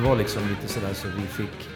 [0.00, 1.68] Det var liksom lite sådär så vi fick,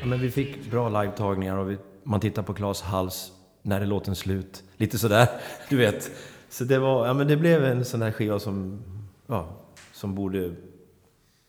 [0.00, 3.86] ja, men vi fick bra live-tagningar och vi, man tittar på Klas hals, när är
[3.86, 4.64] låten slut?
[4.76, 5.28] Lite sådär,
[5.68, 6.10] du vet.
[6.48, 8.82] Så det var, ja men det blev en sån där skiva som,
[9.26, 9.48] ja,
[9.92, 10.54] som borde,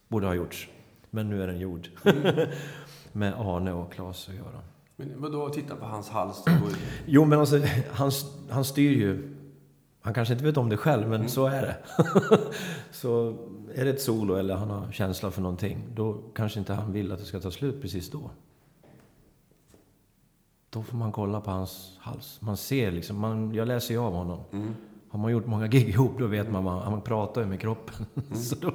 [0.07, 0.69] borde ha gjorts.
[1.09, 1.89] Men nu är den gjord.
[3.11, 4.61] Med Arne och Klas att göra.
[4.95, 6.43] Men vadå, titta på hans hals?
[7.05, 7.61] Jo men alltså,
[7.91, 8.11] han,
[8.49, 9.35] han styr ju.
[10.01, 11.77] Han kanske inte vet om det själv, men så är det.
[12.91, 13.29] så
[13.75, 17.11] är det ett solo eller han har känsla för någonting, då kanske inte han vill
[17.11, 18.31] att det ska ta slut precis då.
[20.69, 22.37] Då får man kolla på hans hals.
[22.41, 24.39] Man ser liksom, man, jag läser ju av honom.
[25.09, 28.05] Har man gjort många gig ihop, då vet man, man, man pratar ju med kroppen.
[28.35, 28.73] så då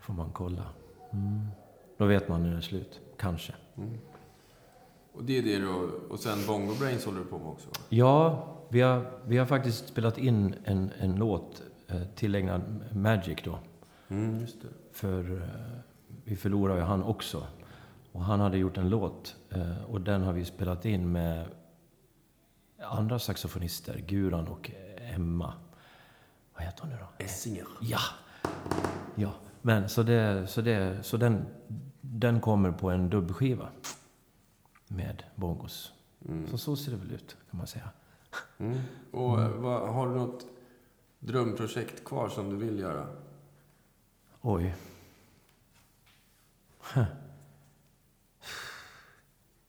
[0.00, 0.62] får man kolla.
[1.12, 1.46] Mm.
[1.98, 3.52] Då vet man när det är slut, kanske.
[5.12, 5.68] Och det är det du...
[6.10, 7.68] Och sen Bongo Brains håller du på med också?
[7.68, 7.76] va?
[7.88, 13.58] Ja, vi har, vi har faktiskt spelat in en, en låt eh, tillägnad Magic då.
[14.08, 14.46] Mm.
[14.92, 15.48] För eh,
[16.24, 17.46] vi förlorade ju han också.
[18.12, 21.46] Och han hade gjort en låt eh, och den har vi spelat in med
[22.82, 25.54] andra saxofonister, Guran och Emma.
[26.54, 27.24] Vad heter hon nu då?
[27.24, 27.66] Essinger.
[27.80, 28.00] Ja!
[29.14, 31.46] Ja, men så, det, så, det, så den,
[32.00, 33.68] den kommer på en dubbskiva.
[34.88, 35.92] Med bongos.
[36.50, 37.88] Så så ser det väl ut, kan man säga.
[38.58, 38.78] Mm.
[39.10, 40.46] Och eh, vad, har du något
[41.18, 43.06] drömprojekt kvar som du vill göra?
[44.40, 44.74] Oj.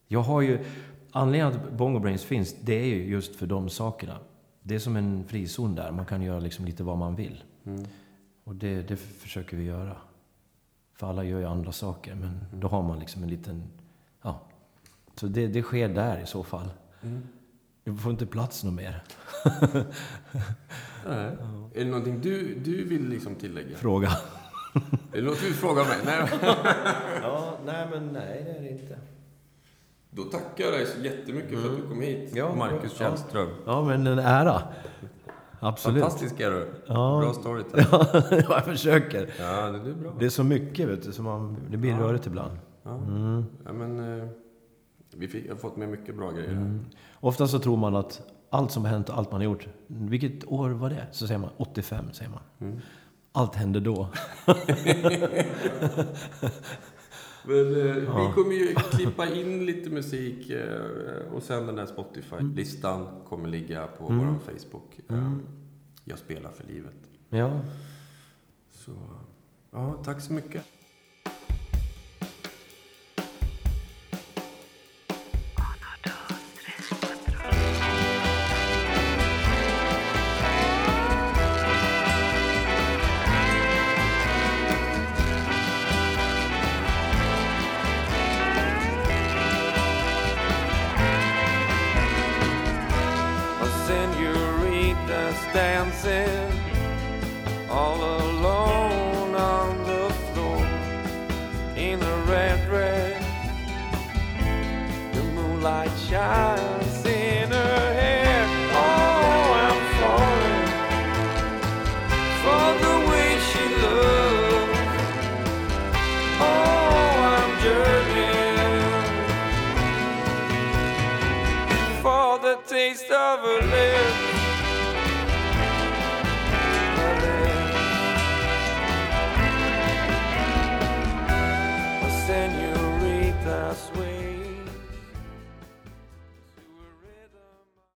[0.07, 0.65] Jag har ju...
[1.11, 4.19] Anledningen att Bongo Brains finns, det är ju just för de sakerna.
[4.61, 5.91] Det är som en frizon där.
[5.91, 7.43] Man kan göra liksom lite vad man vill.
[8.43, 9.95] Och det, det försöker vi göra.
[10.93, 13.63] För alla gör ju andra saker, men då har man liksom en liten...
[14.21, 14.41] Ja.
[15.15, 16.69] Så det, det sker där i så fall.
[17.87, 19.03] Det får inte plats något mer.
[21.07, 21.37] Nej.
[21.73, 23.77] Är det någonting du, du vill liksom tillägga?
[23.77, 24.09] Fråga.
[25.11, 25.97] Det något du fråga mig?
[26.05, 26.29] Nej.
[27.21, 28.97] Ja, nej men nej det är det inte.
[30.09, 32.31] Då tackar jag dig så jättemycket för att du kom hit.
[32.35, 33.05] Ja, Marcus ja.
[33.05, 33.49] Källström.
[33.65, 34.61] Ja, men en ära.
[35.59, 36.01] Absolut.
[36.01, 36.69] Fantastisk är du.
[36.85, 37.19] Ja.
[37.21, 37.85] Bra storytelling.
[37.91, 39.29] Ja, jag försöker.
[39.39, 40.15] Ja, det är bra.
[40.19, 42.57] Det är så mycket, vet du, så man, det blir rörigt ibland.
[42.83, 42.99] Ja.
[43.65, 44.27] ja men, eh,
[45.15, 46.51] vi fick, har fått med mycket bra grejer.
[46.51, 46.85] Mm.
[47.19, 50.45] Ofta så tror man att allt som har hänt och allt man har gjort, vilket
[50.51, 51.07] år var det?
[51.11, 52.81] Så säger man 85, säger man.
[53.31, 54.07] Allt hände då.
[57.43, 63.07] Men, eh, Vi kommer ju klippa in lite musik eh, och sen den här Spotify-listan
[63.25, 64.99] kommer ligga på vår Facebook.
[65.09, 65.33] Eh,
[66.03, 66.93] Jag spelar för livet.
[67.29, 67.59] Ja,
[68.71, 68.91] Så,
[69.71, 70.63] ja, tack så mycket.